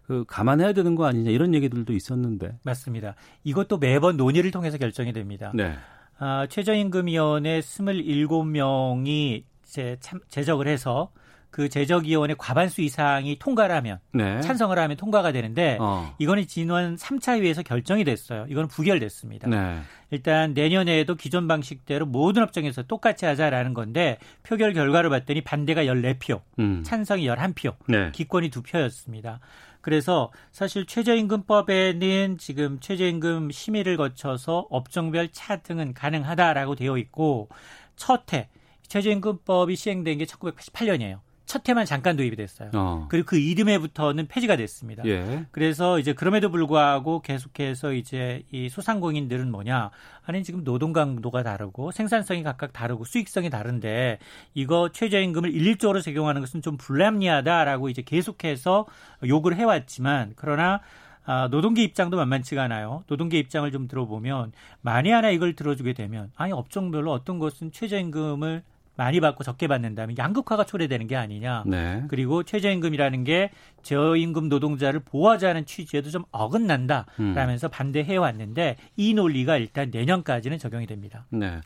그 0.07 0.25
감안해야 0.29 0.73
되는 0.73 0.95
거 0.95 1.05
아니냐 1.05 1.31
이런 1.33 1.53
얘기들도 1.53 1.92
있었는데. 1.92 2.59
맞습니다. 2.62 3.16
이것도 3.42 3.79
매번 3.79 4.16
논의를 4.16 4.53
통해서 4.53 4.79
결정이 4.79 5.12
됩니다. 5.12 5.51
네. 5.53 5.75
아, 6.19 6.47
최저임금위원회 6.49 7.59
27명이 7.61 9.42
제 9.64 9.97
참, 10.01 10.21
제적을 10.29 10.69
해서 10.69 11.11
그 11.51 11.69
제적위원회 11.69 12.35
과반수 12.37 12.83
이상이 12.83 13.39
통과를 13.39 13.75
하면 13.77 13.99
네. 14.13 14.41
찬성을 14.41 14.79
하면 14.79 14.97
통과가 14.97 15.33
되는데 15.33 15.79
어. 15.81 16.15
이거는 16.19 16.47
지난 16.47 16.97
3차 16.97 17.41
회의에서 17.41 17.63
결정이 17.63 18.05
됐어요. 18.05 18.47
이거는 18.49 18.69
부결됐습니다. 18.69 19.49
네. 19.49 19.81
일단 20.11 20.55
내년에도 20.55 21.15
기존 21.15 21.49
방식대로 21.49 22.07
모든 22.07 22.43
업종에서 22.43 22.83
똑같이 22.83 23.25
하자라는 23.25 23.75
건데 23.75 24.19
표결 24.43 24.73
결과를 24.75 25.11
봤더니 25.11 25.43
반대가 25.43 25.85
14표, 25.85 26.43
음. 26.59 26.83
찬성이 26.85 27.27
11표, 27.27 27.75
네. 27.89 28.11
기권이 28.13 28.51
2표였습니다. 28.51 29.39
그래서 29.81 30.33
사실 30.51 30.85
최저임금법에는 30.85 32.39
지금 32.39 32.81
최저임금 32.81 33.53
심의를 33.53 33.97
거쳐서 33.97 34.67
업종별 34.69 35.29
차등은 35.31 35.95
가능하다라고 35.95 36.75
되어 36.75 36.99
있고 36.99 37.49
첫해 37.95 38.49
최저임금법이 38.89 39.77
시행된 39.77 40.19
게 40.19 40.25
1988년이에요. 40.25 41.21
첫 41.47 41.67
해만 41.69 41.87
잠깐 41.87 42.17
도입이 42.17 42.37
됐어요. 42.37 42.71
어. 42.75 43.07
그리고 43.09 43.27
그 43.27 43.39
이듬해부터는 43.39 44.27
폐지가 44.27 44.57
됐습니다. 44.57 45.05
예. 45.07 45.47
그래서 45.53 45.99
이제 45.99 46.13
그럼에도 46.13 46.51
불구하고 46.51 47.23
계속해서 47.23 47.93
이제 47.93 48.43
이 48.51 48.69
소상공인들은 48.69 49.51
뭐냐? 49.51 49.91
아니 50.25 50.43
지금 50.43 50.65
노동 50.65 50.93
강도가 50.93 51.43
다르고 51.45 51.93
생산성이 51.93 52.43
각각 52.43 52.73
다르고 52.73 53.05
수익성이 53.05 53.49
다른데 53.49 54.19
이거 54.55 54.91
최저임금을 54.93 55.55
일률적으로 55.55 56.01
적용하는 56.01 56.41
것은 56.41 56.63
좀 56.63 56.77
불합리하다라고 56.77 57.89
이제 57.89 58.03
계속해서 58.03 58.87
요구를 59.25 59.57
해왔지만 59.57 60.33
그러나 60.35 60.81
아, 61.29 61.49
노동계 61.49 61.83
입장도 61.83 62.17
만만치가 62.17 62.63
않아요. 62.65 63.03
노동계 63.09 63.39
입장을 63.39 63.71
좀 63.73 63.89
들어보면 63.89 64.53
만에 64.81 65.13
하나 65.13 65.31
이걸 65.31 65.55
들어주게 65.55 65.93
되면 65.93 66.31
아니 66.37 66.53
업종별로 66.53 67.13
어떤 67.13 67.39
것은 67.39 67.73
최저임금을 67.73 68.63
많이 68.97 69.21
받고 69.21 69.45
적게 69.45 69.69
받는다면 69.69 70.19
양극화가 70.19 70.65
초래되는 70.65 71.07
게 71.07 71.17
아니냐. 71.17 71.65
네. 71.67 72.05
그리고 72.09 72.43
최저임금이라는 72.43 73.25
게 73.25 73.51
저임금 73.83 74.49
노동자를 74.49 75.01
보호하자는 75.01 75.67
취지에도 75.67 76.11
좀 76.11 76.25
어긋난다. 76.33 77.07
음. 77.21 77.35
라면서 77.35 77.69
반대해 77.69 78.17
왔는데 78.17 78.77
이 78.97 79.15
논리가 79.15 79.59
일단 79.59 79.91
내년까지는 79.93 80.59
적용이 80.59 80.87
됩니다. 80.87 81.27
네. 81.31 81.61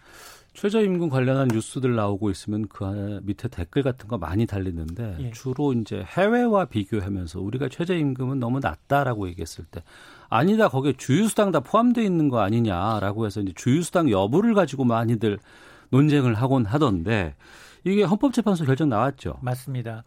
최저임금 0.53 1.11
관련한 1.11 1.49
뉴스들 1.49 1.95
나오고 1.95 2.31
있으면 2.31 2.66
그 2.69 3.21
밑에 3.23 3.49
댓글 3.49 3.83
같은 3.83 4.09
거 4.09 4.19
많이 4.19 4.47
달리는데 4.47 5.16
예. 5.21 5.31
주로 5.31 5.73
이제 5.73 6.05
해외와 6.05 6.64
비교하면서 6.64 7.40
우리가 7.40 7.69
최저임금은 7.69 8.40
너무 8.40 8.59
낮다라고 8.59 9.29
얘기했을 9.29 9.64
때 9.64 9.81
아니다 10.29 10.69
거기에 10.69 10.95
주유수당 10.99 11.53
다 11.53 11.61
포함되어 11.61 12.03
있는 12.03 12.29
거 12.29 12.40
아니냐라고 12.40 13.27
해서 13.27 13.40
이제 13.40 13.53
주유수당 13.55 14.11
여부를 14.11 14.55
가지고 14.55 14.85
많이들 14.85 15.38
논쟁을 15.90 16.35
하곤 16.35 16.64
하던데 16.66 17.35
이게 17.85 18.03
헌법재판소 18.03 18.64
결정 18.64 18.88
나왔죠. 18.88 19.38
맞습니다. 19.42 20.05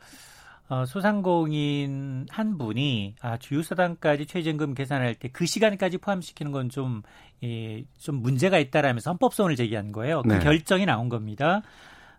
어, 0.69 0.85
소상공인 0.85 2.25
한 2.29 2.57
분이 2.57 3.15
아, 3.21 3.37
주유소당까지 3.37 4.25
최저임금 4.25 4.73
계산할 4.73 5.15
때 5.15 5.29
그 5.29 5.45
시간까지 5.45 5.97
포함시키는 5.97 6.51
건 6.51 6.69
좀, 6.69 7.01
예, 7.43 7.83
좀 7.99 8.15
문제가 8.21 8.57
있다라면서 8.59 9.11
헌법소원을 9.11 9.55
제기한 9.55 9.91
거예요. 9.91 10.21
그 10.21 10.29
네. 10.29 10.39
결정이 10.39 10.85
나온 10.85 11.09
겁니다. 11.09 11.61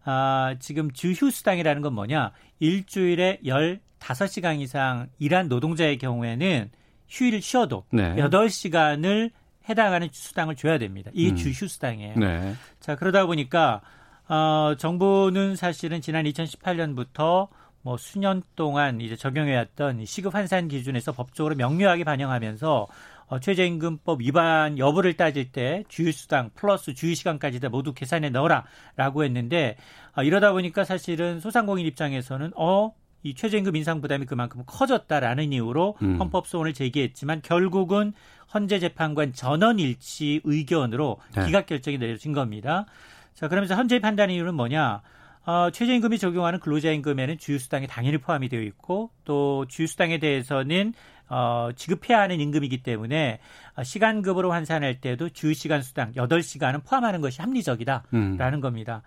아, 0.05 0.55
지금 0.61 0.91
주휴수당이라는 0.93 1.81
건 1.81 1.95
뭐냐? 1.95 2.33
일주일에 2.61 3.41
15시간 3.45 4.61
이상 4.61 5.09
일한 5.19 5.49
노동자의 5.49 5.97
경우에는 5.99 6.71
휴일 7.09 7.41
쉬어도 7.41 7.85
네. 7.91 8.15
8시간을 8.17 9.31
해당하는 9.69 10.09
수당을 10.13 10.57
줘야 10.57 10.79
됩니다. 10.79 11.11
이게 11.15 11.31
음. 11.31 11.37
주휴 11.37 11.69
수당이에요. 11.69 12.15
네. 12.17 12.55
자 12.81 12.97
그러다 12.97 13.27
보니까 13.27 13.81
어, 14.29 14.75
정부는 14.79 15.57
사실은 15.57 16.01
지난 16.01 16.25
2018년부터 16.25 17.49
뭐 17.83 17.99
수년 17.99 18.43
동안 18.57 19.01
이제 19.03 19.15
적용해왔던 19.15 20.07
시급 20.07 20.35
환산 20.35 20.69
기준에서 20.69 21.13
법적으로 21.13 21.55
명료하게 21.55 22.05
반영하면서 22.05 22.89
어, 23.27 23.41
최저임금법 23.41 24.21
위반 24.21 24.79
여부를 24.79 25.15
따질 25.15 25.53
때 25.53 25.85
주휴수당 25.89 26.51
플러스 26.55 26.95
주휴시간까지 26.95 27.61
다 27.61 27.69
모두 27.69 27.93
계산에 27.93 28.31
넣어라라고 28.31 29.25
했는데 29.25 29.77
어, 30.17 30.23
이러다 30.23 30.53
보니까 30.53 30.85
사실은 30.85 31.41
소상공인 31.41 31.87
입장에서는 31.87 32.53
어, 32.57 32.93
이 33.25 33.35
최저임금 33.35 33.75
인상 33.75 34.01
부담이 34.01 34.27
그만큼 34.27 34.63
커졌다라는 34.67 35.53
이유로 35.53 35.97
음. 36.03 36.21
헌법 36.21 36.47
소원을 36.47 36.75
제기했지만 36.75 37.41
결국은 37.43 38.13
헌재 38.53 38.79
재판관 38.79 39.33
전원 39.33 39.79
일치 39.79 40.43
의견으로 40.45 41.19
네. 41.35 41.47
기각 41.47 41.67
결정이 41.67 41.99
내려진 41.99 42.35
겁니다. 42.35 42.85
자, 43.33 43.49
그러면서 43.49 43.75
헌재 43.75 43.99
판단 44.01 44.31
이유는 44.31 44.55
뭐냐? 44.55 45.01
어, 45.47 45.71
최저임금이 45.71 46.19
적용하는 46.19 46.61
근로자임금에는 46.61 47.39
주휴수당이 47.39 47.87
당연히 47.87 48.19
포함이 48.19 48.49
되어 48.49 48.61
있고 48.61 49.11
또 49.25 49.65
주휴수당에 49.69 50.19
대해서는 50.19 50.93
어, 51.29 51.71
지급해야 51.75 52.21
하는 52.21 52.41
임금이기 52.41 52.83
때문에 52.83 53.41
어, 53.77 53.83
시간급으로 53.83 54.53
환산할 54.53 55.01
때도 55.01 55.31
주휴시간 55.31 55.81
수당 55.81 56.13
8시간은 56.13 56.85
포함하는 56.85 57.23
것이 57.23 57.41
합리적이다라는 57.41 58.05
음. 58.15 58.61
겁니다. 58.61 59.03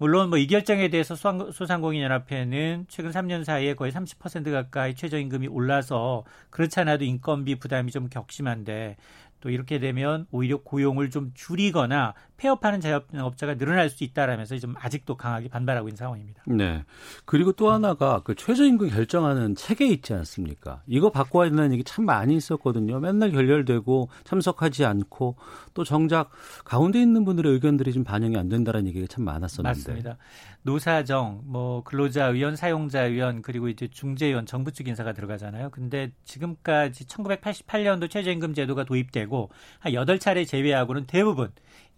물론 0.00 0.30
뭐 0.30 0.38
이 0.38 0.46
결정에 0.46 0.88
대해서 0.88 1.14
소상공인연합회는 1.14 2.86
최근 2.88 3.10
3년 3.10 3.44
사이에 3.44 3.74
거의 3.74 3.92
30% 3.92 4.50
가까이 4.50 4.94
최저임금이 4.94 5.46
올라서 5.48 6.24
그렇지 6.48 6.80
않아도 6.80 7.04
인건비 7.04 7.56
부담이 7.56 7.92
좀 7.92 8.08
격심한데 8.08 8.96
또 9.40 9.50
이렇게 9.50 9.78
되면 9.78 10.26
오히려 10.30 10.58
고용을 10.62 11.10
좀 11.10 11.32
줄이거나 11.34 12.14
폐업하는 12.36 12.80
자영업자가 12.80 13.56
늘어날 13.56 13.90
수 13.90 14.04
있다라면서 14.04 14.58
좀 14.58 14.74
아직도 14.78 15.16
강하게 15.16 15.48
반발하고 15.48 15.88
있는 15.88 15.96
상황입니다. 15.96 16.42
네. 16.46 16.84
그리고 17.24 17.52
또 17.52 17.70
하나가 17.70 18.20
그 18.24 18.34
최저임금 18.34 18.88
결정하는 18.88 19.54
체계 19.54 19.86
있지 19.86 20.14
않습니까? 20.14 20.82
이거 20.86 21.10
바꿔야 21.10 21.48
된다는 21.48 21.72
얘기 21.72 21.84
참 21.84 22.06
많이 22.06 22.34
있었거든요. 22.36 23.00
맨날 23.00 23.30
결렬되고 23.32 24.08
참석하지 24.24 24.84
않고 24.84 25.36
또 25.74 25.84
정작 25.84 26.30
가운데 26.64 27.00
있는 27.00 27.24
분들의 27.24 27.52
의견들이 27.52 27.92
좀 27.92 28.04
반영이 28.04 28.36
안 28.36 28.48
된다는 28.48 28.86
얘기가 28.86 29.06
참 29.06 29.24
많았었는데. 29.24 29.68
맞습니다. 29.68 30.16
노사정, 30.62 31.42
뭐 31.44 31.82
근로자 31.82 32.26
의원, 32.26 32.54
사용자 32.54 33.04
의원 33.04 33.42
그리고 33.42 33.68
이제 33.68 33.88
중재위원 33.88 34.44
정부 34.46 34.72
측 34.72 34.88
인사가 34.88 35.12
들어가잖아요. 35.12 35.70
근데 35.70 36.10
지금까지 36.24 37.06
1988년도 37.06 38.10
최저임금 38.10 38.54
제도가 38.54 38.84
도입되고 38.84 39.50
한 39.78 39.92
8차례 39.92 40.46
제외하고는 40.46 41.06
대부분 41.06 41.50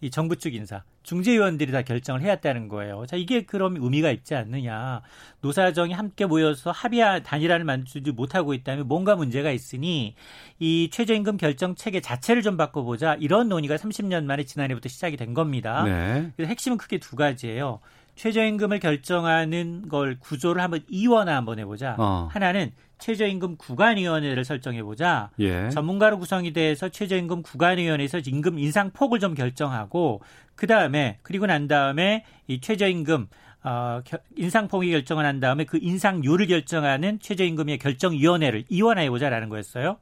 이 0.03 0.09
정부 0.09 0.35
측 0.35 0.53
인사, 0.53 0.83
중재위원들이 1.03 1.71
다 1.71 1.81
결정을 1.81 2.21
해왔다는 2.21 2.67
거예요. 2.67 3.05
자, 3.05 3.15
이게 3.15 3.43
그럼 3.43 3.77
의미가 3.79 4.11
있지 4.11 4.35
않느냐. 4.35 5.01
노사정이 5.39 5.93
함께 5.93 6.25
모여서 6.25 6.71
합의 6.71 7.23
단일화를 7.23 7.63
만들지 7.63 8.11
못하고 8.11 8.53
있다면 8.53 8.87
뭔가 8.87 9.15
문제가 9.15 9.51
있으니 9.51 10.15
이 10.59 10.89
최저임금 10.91 11.37
결정 11.37 11.75
체계 11.75 12.01
자체를 12.01 12.41
좀 12.41 12.57
바꿔보자. 12.57 13.15
이런 13.15 13.47
논의가 13.47 13.77
30년 13.77 14.25
만에 14.25 14.43
지난해부터 14.43 14.89
시작이 14.89 15.15
된 15.15 15.33
겁니다. 15.33 15.83
네. 15.83 16.31
그래서 16.35 16.49
핵심은 16.49 16.77
크게 16.77 16.97
두 16.97 17.15
가지예요. 17.15 17.79
최저임금을 18.15 18.79
결정하는 18.79 19.89
걸 19.89 20.17
구조를 20.19 20.61
한번 20.61 20.81
이원화 20.87 21.35
한번 21.35 21.59
해보자. 21.59 21.95
어. 21.97 22.27
하나는 22.31 22.71
최저임금 22.99 23.57
구간위원회를 23.57 24.45
설정해보자. 24.45 25.31
예. 25.39 25.69
전문가로 25.69 26.19
구성이 26.19 26.53
돼서 26.53 26.89
최저임금 26.89 27.41
구간위원회에서 27.41 28.19
임금 28.19 28.59
인상 28.59 28.91
폭을 28.91 29.19
좀 29.19 29.33
결정하고 29.33 30.21
그 30.55 30.67
다음에 30.67 31.17
그리고 31.21 31.45
난 31.45 31.67
다음에 31.67 32.23
이 32.47 32.61
최저임금 32.61 33.27
어, 33.63 34.01
인상폭이 34.35 34.91
결정을 34.91 35.25
한 35.25 35.39
다음에 35.39 35.63
그 35.63 35.79
인상률을 35.81 36.47
결정하는 36.47 37.19
최저임금의 37.19 37.77
결정위원회를 37.79 38.65
이원화해보자라는 38.69 39.49
거였어요. 39.49 39.97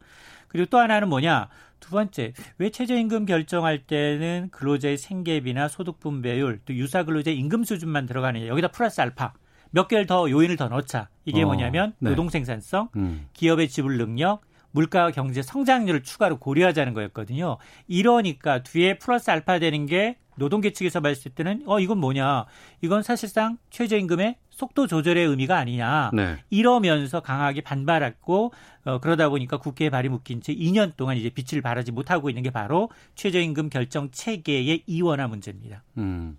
그리고 0.52 0.66
또 0.70 0.80
하나는 0.80 1.08
뭐냐? 1.08 1.48
두 1.80 1.92
번째, 1.92 2.34
왜 2.58 2.70
최저임금 2.70 3.26
결정할 3.26 3.80
때는 3.80 4.50
근로자의 4.52 4.98
생계비나 4.98 5.70
소득 5.70 6.00
분배율, 6.02 6.60
또 6.66 6.74
유사 6.74 7.04
근로자의 7.04 7.38
임금 7.38 7.64
수준만 7.64 8.06
들어가느냐. 8.06 8.48
여기다 8.48 8.68
플러스 8.68 9.00
알파. 9.00 9.34
몇 9.72 9.88
개를 9.88 10.06
더 10.06 10.30
요인을 10.30 10.58
더 10.58 10.68
넣자. 10.68 11.08
이게 11.24 11.44
어, 11.44 11.46
뭐냐면 11.46 11.94
네. 12.00 12.10
노동 12.10 12.30
생산성, 12.30 12.90
음. 12.98 13.28
기업의 13.32 13.70
지불 13.70 13.98
능력, 13.98 14.42
물가와 14.72 15.12
경제 15.12 15.42
성장률을 15.42 16.04
추가로 16.04 16.40
고려하자는 16.40 16.94
거였거든요. 16.94 17.58
이러니까 17.88 18.64
뒤에 18.64 18.98
플러스 18.98 19.30
알파 19.30 19.60
되는 19.60 19.86
게 19.86 20.18
노동계 20.36 20.72
측에서 20.74 21.02
봤을 21.02 21.32
때는 21.32 21.64
어 21.66 21.80
이건 21.80 22.00
뭐냐? 22.00 22.46
이건 22.82 23.04
사실상 23.04 23.58
최저임금의 23.70 24.38
속도 24.50 24.88
조절의 24.88 25.26
의미가 25.28 25.58
아니냐. 25.58 26.12
네. 26.14 26.38
이러면서 26.50 27.20
강하게 27.20 27.62
반발했고 27.62 28.54
어, 28.86 29.00
그러다 29.00 29.30
보니까 29.30 29.58
국회에 29.58 29.90
발이 29.90 30.10
묶인 30.10 30.42
채 30.42 30.54
2년 30.54 30.96
동안 30.96 31.18
이제 31.18 31.30
빛을 31.30 31.62
발하지 31.62 31.92
못하고 31.92 32.30
있는 32.30 32.44
게 32.44 32.50
바로 32.50 32.90
최저임금 33.16 33.70
결정 33.70 34.10
체계의 34.12 34.84
이원화 34.88 35.28
문제입니다. 35.28 35.84
음. 35.98 36.38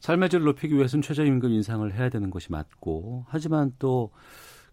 삶의 0.00 0.28
질을 0.28 0.44
높이기 0.44 0.74
위해서는 0.74 1.02
최저임금 1.02 1.52
인상을 1.52 1.92
해야 1.94 2.08
되는 2.08 2.30
것이 2.30 2.52
맞고 2.52 3.26
하지만 3.28 3.72
또 3.78 4.12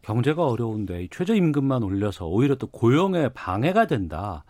경제가 0.04 0.46
어려운데 0.46 1.08
최저임금만 1.12 1.82
올려서 1.82 2.28
오히려 2.28 2.56
또 2.56 2.68
고용에 2.68 3.30
방해가 3.30 3.88
된다. 3.88 4.44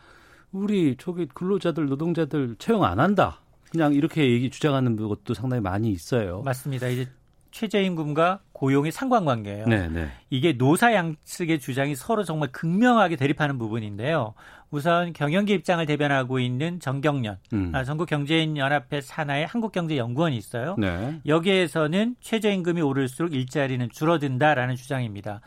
우리 0.52 0.96
저기 0.98 1.28
근로자들 1.28 1.88
노동자들 1.88 2.56
채용 2.60 2.84
안 2.84 3.00
한다. 3.00 3.40
그냥 3.72 3.94
이렇게 3.94 4.30
얘기 4.32 4.50
주장하는 4.50 4.96
것도 4.96 5.34
상당히 5.34 5.62
많이 5.62 5.90
있어요. 5.92 6.42
맞습니다. 6.44 6.88
이제 6.88 7.08
최저임금과 7.52 8.42
고용의 8.52 8.92
상관관계예요. 8.92 9.68
네, 9.68 9.88
네. 9.90 10.10
이게 10.30 10.54
노사 10.54 10.94
양측의 10.94 11.60
주장이 11.60 11.96
서로 11.96 12.24
정말 12.24 12.52
극명하게 12.52 13.16
대립하는 13.16 13.58
부분인데요. 13.60 14.34
우선 14.74 15.14
경영계 15.14 15.54
입장을 15.54 15.86
대변하고 15.86 16.40
있는 16.40 16.80
정경련, 16.80 17.38
음. 17.54 17.72
아, 17.76 17.84
전국 17.84 18.08
경제인 18.08 18.58
연합회 18.58 19.02
산하의 19.02 19.46
한국경제연구원이 19.46 20.36
있어요. 20.36 20.76
네. 20.80 21.20
여기에서는 21.28 22.16
최저임금이 22.20 22.82
오를수록 22.82 23.36
일자리는 23.36 23.88
줄어든다라는 23.92 24.76
주장입니다. 24.76 25.42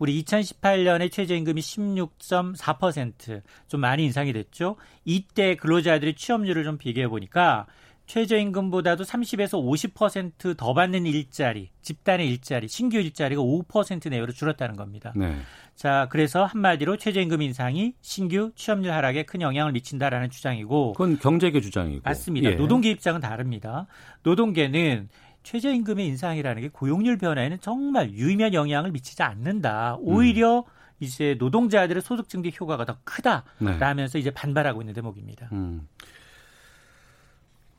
우리 0.00 0.20
2018년에 0.24 1.12
최저임금이 1.12 1.60
16.4%좀 1.60 3.80
많이 3.80 4.04
인상이 4.04 4.32
됐죠. 4.32 4.74
이때 5.04 5.54
근로자들의 5.54 6.16
취업률을 6.16 6.64
좀 6.64 6.76
비교해 6.76 7.06
보니까 7.06 7.66
최저임금보다도 8.06 9.04
30에서 9.04 9.62
50%더 9.94 10.74
받는 10.74 11.06
일자리, 11.06 11.70
집단의 11.82 12.28
일자리, 12.28 12.68
신규 12.68 12.98
일자리가 12.98 13.40
5% 13.40 14.10
내외로 14.10 14.32
줄었다는 14.32 14.76
겁니다. 14.76 15.12
네. 15.16 15.36
자, 15.74 16.08
그래서 16.10 16.44
한마디로 16.44 16.96
최저임금 16.96 17.42
인상이 17.42 17.94
신규 18.00 18.52
취업률 18.54 18.92
하락에 18.92 19.22
큰 19.24 19.40
영향을 19.40 19.72
미친다라는 19.72 20.30
주장이고 20.30 20.92
그건 20.92 21.18
경제계 21.18 21.60
주장이고 21.60 22.02
맞습니다. 22.04 22.50
예. 22.50 22.54
노동계 22.54 22.90
입장은 22.90 23.20
다릅니다. 23.20 23.86
노동계는 24.22 25.08
최저임금의 25.42 26.06
인상이라는 26.06 26.62
게 26.62 26.68
고용률 26.68 27.18
변화에는 27.18 27.58
정말 27.60 28.10
유의미한 28.12 28.54
영향을 28.54 28.92
미치지 28.92 29.22
않는다. 29.22 29.96
오히려 30.00 30.58
음. 30.60 30.64
이제 31.00 31.34
노동자들의 31.38 32.00
소득 32.00 32.28
증대 32.28 32.50
효과가 32.58 32.84
더 32.84 32.96
크다라면서 33.02 34.12
네. 34.12 34.18
이제 34.20 34.30
반발하고 34.30 34.82
있는 34.82 34.94
대목입니다. 34.94 35.48
음. 35.52 35.88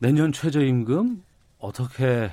내년 0.03 0.33
최저임금 0.33 1.23
어떻게 1.59 2.29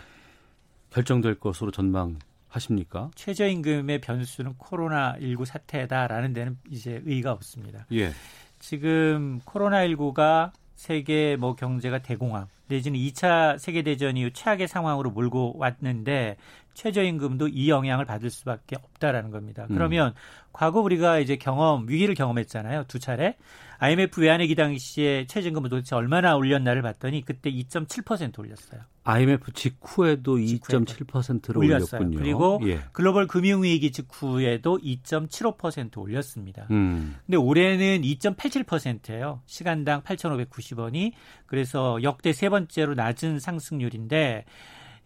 결정될 0.93 1.37
것으로 1.39 1.71
전망하십니까? 1.71 3.13
최저임금의 3.15 4.01
변수는 4.01 4.55
코로나19 4.55 5.45
사태다라는 5.45 6.33
데는 6.33 6.59
이제 6.69 7.01
의의가 7.05 7.31
없습니다. 7.31 7.87
예. 7.93 8.11
지금 8.59 9.39
코로나19가 9.45 10.51
세계 10.75 11.37
뭐 11.37 11.55
경제가 11.55 11.99
대공황 11.99 12.49
내지는 12.67 12.99
2차 12.99 13.57
세계 13.61 13.83
대전 13.83 14.17
이후 14.17 14.33
최악의 14.33 14.67
상황으로 14.67 15.13
몰고 15.13 15.55
왔는데 15.57 16.39
최저임금도 16.75 17.49
이 17.49 17.69
영향을 17.69 18.05
받을 18.05 18.31
수밖에 18.31 18.77
없다라는 18.77 19.31
겁니다. 19.31 19.67
음. 19.71 19.75
그러면 19.75 20.09
음. 20.09 20.15
과거 20.53 20.81
우리가 20.81 21.19
이제 21.19 21.37
경험 21.37 21.87
위기를 21.89 22.15
경험했잖아요. 22.15 22.85
두 22.89 22.99
차례. 22.99 23.37
IMF 23.79 24.21
외환위기 24.21 24.55
당시에 24.57 25.27
최저임금을 25.27 25.71
도대체 25.71 25.95
얼마나 25.95 26.37
올렸나를 26.37 26.83
봤더니 26.83 27.25
그때 27.25 27.51
2.7% 27.51 28.39
올렸어요. 28.39 28.83
IMF 29.05 29.53
직후에도 29.53 30.37
2.7%를 30.37 31.57
올렸어요. 31.57 32.01
올렸군요. 32.03 32.19
그리고 32.19 32.61
예. 32.65 32.81
글로벌 32.93 33.27
금융위기 33.27 33.91
직후에도 33.91 34.79
2.75% 34.79 35.97
올렸습니다. 35.99 36.67
음. 36.71 37.17
근데 37.25 37.39
올해는 37.39 38.03
2.87%예요. 38.03 39.41
시간당 39.47 40.03
8,590원이 40.03 41.13
그래서 41.47 42.03
역대 42.03 42.33
세 42.35 42.51
번째로 42.51 42.95
낮은 42.95 43.39
상승률인데 43.41 44.45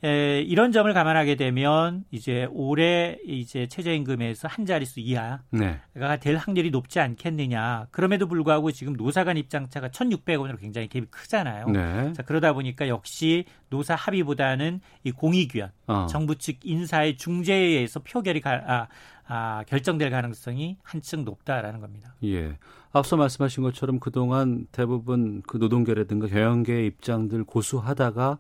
에, 0.05 0.43
이런 0.43 0.71
점을 0.71 0.93
감안하게 0.93 1.37
되면 1.37 2.05
이제 2.11 2.47
올해 2.53 3.17
이제 3.25 3.67
최저임금에서 3.67 4.49
한 4.49 4.67
자릿수 4.67 5.01
이하가 5.01 5.41
네. 5.51 5.81
될 6.21 6.37
확률이 6.37 6.71
높지 6.71 7.01
않겠느냐. 7.01 7.87
그럼에도 7.91 8.29
불구하고 8.29 8.71
지금 8.71 8.93
노사간 8.93 9.39
입장차가 9.39 9.89
1,600원으로 9.89 10.61
굉장히 10.61 10.89
갭이 10.89 11.11
크잖아요. 11.11 11.69
네. 11.69 12.13
자, 12.13 12.23
그러다 12.23 12.53
보니까 12.53 12.87
역시 12.89 13.47
노사 13.71 13.95
합의보다는 13.95 14.81
이 15.05 15.11
공익위원, 15.11 15.71
어. 15.87 16.07
정부 16.11 16.37
측 16.37 16.59
인사의 16.63 17.17
중재에 17.17 17.57
의해서 17.57 18.01
표결이 18.01 18.43
가, 18.43 18.63
아, 18.67 18.89
아, 19.27 19.65
결정될 19.67 20.11
가능성이 20.11 20.77
한층 20.83 21.25
높다라는 21.25 21.81
겁니다. 21.81 22.15
예. 22.25 22.59
앞서 22.93 23.17
말씀하신 23.17 23.63
것처럼 23.63 23.99
그동안 23.99 24.67
대부분 24.71 25.43
그 25.47 25.57
노동계라든가 25.57 26.27
경영계의 26.29 26.87
입장들 26.89 27.45
고수하다가 27.45 28.39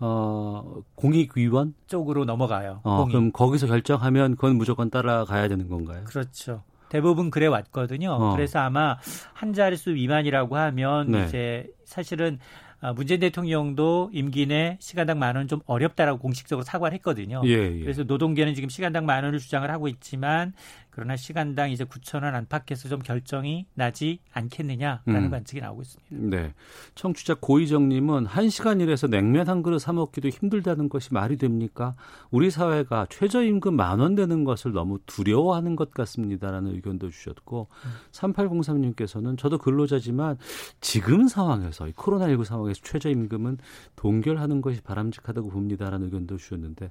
어, 0.00 0.82
공익위원 0.94 1.74
쪽으로 1.86 2.24
넘어가요. 2.24 2.80
어, 2.84 3.06
그럼 3.06 3.32
거기서 3.32 3.66
결정하면 3.66 4.36
그건 4.36 4.56
무조건 4.56 4.90
따라가야 4.90 5.48
되는 5.48 5.68
건가요? 5.68 6.04
그렇죠. 6.04 6.62
대부분 6.88 7.30
그래 7.30 7.46
왔거든요. 7.46 8.12
어. 8.12 8.32
그래서 8.34 8.60
아마 8.60 8.96
한 9.34 9.52
자릿수 9.52 9.90
미만이라고 9.90 10.56
하면 10.56 11.10
네. 11.10 11.24
이제 11.26 11.66
사실은 11.84 12.38
아, 12.80 12.92
문재인 12.92 13.18
대통령도 13.18 14.10
임기 14.12 14.46
내 14.46 14.78
시간당 14.80 15.18
만 15.18 15.36
원 15.36 15.48
좀 15.48 15.60
어렵다라고 15.66 16.20
공식적으로 16.20 16.64
사과를 16.64 16.94
했거든요. 16.98 17.42
예, 17.44 17.50
예. 17.50 17.80
그래서 17.80 18.04
노동계는 18.04 18.54
지금 18.54 18.68
시간당 18.68 19.04
만 19.04 19.24
원을 19.24 19.40
주장을 19.40 19.68
하고 19.68 19.88
있지만 19.88 20.52
그러나 20.98 21.14
시간당 21.14 21.70
이제 21.70 21.84
9천 21.84 22.24
원 22.24 22.34
안팎에서 22.34 22.88
좀 22.88 22.98
결정이 22.98 23.66
나지 23.74 24.18
않겠느냐라는 24.32 25.24
음. 25.26 25.30
관측이 25.30 25.60
나오고 25.60 25.82
있습니다. 25.82 26.36
네. 26.36 26.54
청취자 26.96 27.36
고희정님은 27.40 28.26
한 28.26 28.50
시간 28.50 28.80
일해서 28.80 29.06
냉면 29.06 29.48
한 29.48 29.62
그릇 29.62 29.78
사 29.78 29.92
먹기도 29.92 30.28
힘들다는 30.28 30.88
것이 30.88 31.14
말이 31.14 31.36
됩니까? 31.36 31.94
우리 32.32 32.50
사회가 32.50 33.06
최저임금 33.10 33.76
만 33.76 34.00
원 34.00 34.16
되는 34.16 34.42
것을 34.42 34.72
너무 34.72 34.98
두려워하는 35.06 35.76
것 35.76 35.92
같습니다라는 35.92 36.74
의견도 36.74 37.10
주셨고 37.10 37.68
음. 37.84 37.90
3803님께서는 38.10 39.38
저도 39.38 39.58
근로자지만 39.58 40.36
지금 40.80 41.28
상황에서 41.28 41.84
코로나19 41.86 42.42
상황에서 42.42 42.80
최저임금은 42.82 43.58
동결하는 43.94 44.62
것이 44.62 44.80
바람직하다고 44.80 45.50
봅니다라는 45.50 46.06
의견도 46.06 46.38
주셨는데 46.38 46.90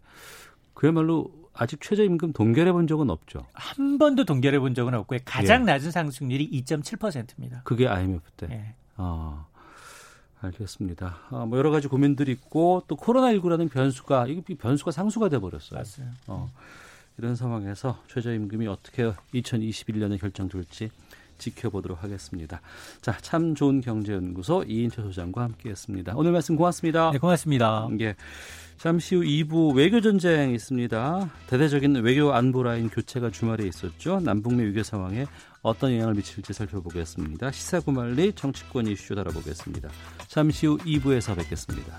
그야말로 0.73 1.31
아직 1.59 1.81
최저임금 1.81 2.33
동결해 2.33 2.71
본 2.71 2.87
적은 2.87 3.09
없죠. 3.09 3.45
한 3.53 3.97
번도 3.97 4.25
동결해 4.25 4.59
본 4.59 4.73
적은 4.73 4.93
없고요. 4.93 5.19
가장 5.25 5.61
예. 5.61 5.65
낮은 5.65 5.91
상승률이 5.91 6.49
2.7%입니다. 6.63 7.61
그게 7.63 7.87
IMF 7.87 8.29
때. 8.37 8.47
예. 8.51 8.73
아, 8.95 9.45
알겠습니다. 10.41 11.17
아, 11.29 11.45
뭐 11.45 11.57
여러 11.57 11.71
가지 11.71 11.87
고민들이 11.87 12.31
있고 12.33 12.83
또 12.87 12.95
코로나19라는 12.95 13.69
변수가 13.71 14.27
이게 14.27 14.55
변수가 14.55 14.91
상수가 14.91 15.29
돼 15.29 15.39
버렸어요. 15.39 15.81
맞아요. 15.81 16.11
어, 16.27 16.51
이런 17.17 17.35
상황에서 17.35 18.01
최저임금이 18.07 18.67
어떻게 18.67 19.11
2021년에 19.33 20.19
결정될지 20.19 20.91
지켜보도록 21.37 22.03
하겠습니다. 22.03 22.61
자, 23.01 23.17
참 23.21 23.55
좋은 23.55 23.81
경제연구소 23.81 24.63
이인철 24.67 25.05
소장과 25.05 25.43
함께했습니다. 25.43 26.13
오늘 26.15 26.31
말씀 26.31 26.55
고맙습니다. 26.55 27.11
네, 27.11 27.17
고맙습니다. 27.17 27.87
예. 28.01 28.15
잠시 28.77 29.15
후 29.15 29.23
2부 29.23 29.75
외교 29.75 30.01
전쟁 30.01 30.51
있습니다. 30.53 31.29
대대적인 31.47 31.95
외교 32.03 32.31
안보 32.33 32.61
라인 32.61 32.89
교체가 32.89 33.31
주말에 33.31 33.65
있었죠. 33.65 34.19
남북미 34.19 34.63
위교 34.65 34.83
상황에 34.83 35.25
어떤 35.63 35.93
영향을 35.93 36.13
미칠지 36.13 36.53
살펴보겠습니다. 36.53 37.51
시사구말리 37.51 38.33
정치권 38.33 38.87
이슈 38.87 39.15
다뤄보겠습니다. 39.15 39.89
잠시 40.27 40.67
후 40.67 40.77
2부에서 40.77 41.35
뵙겠습니다. 41.35 41.97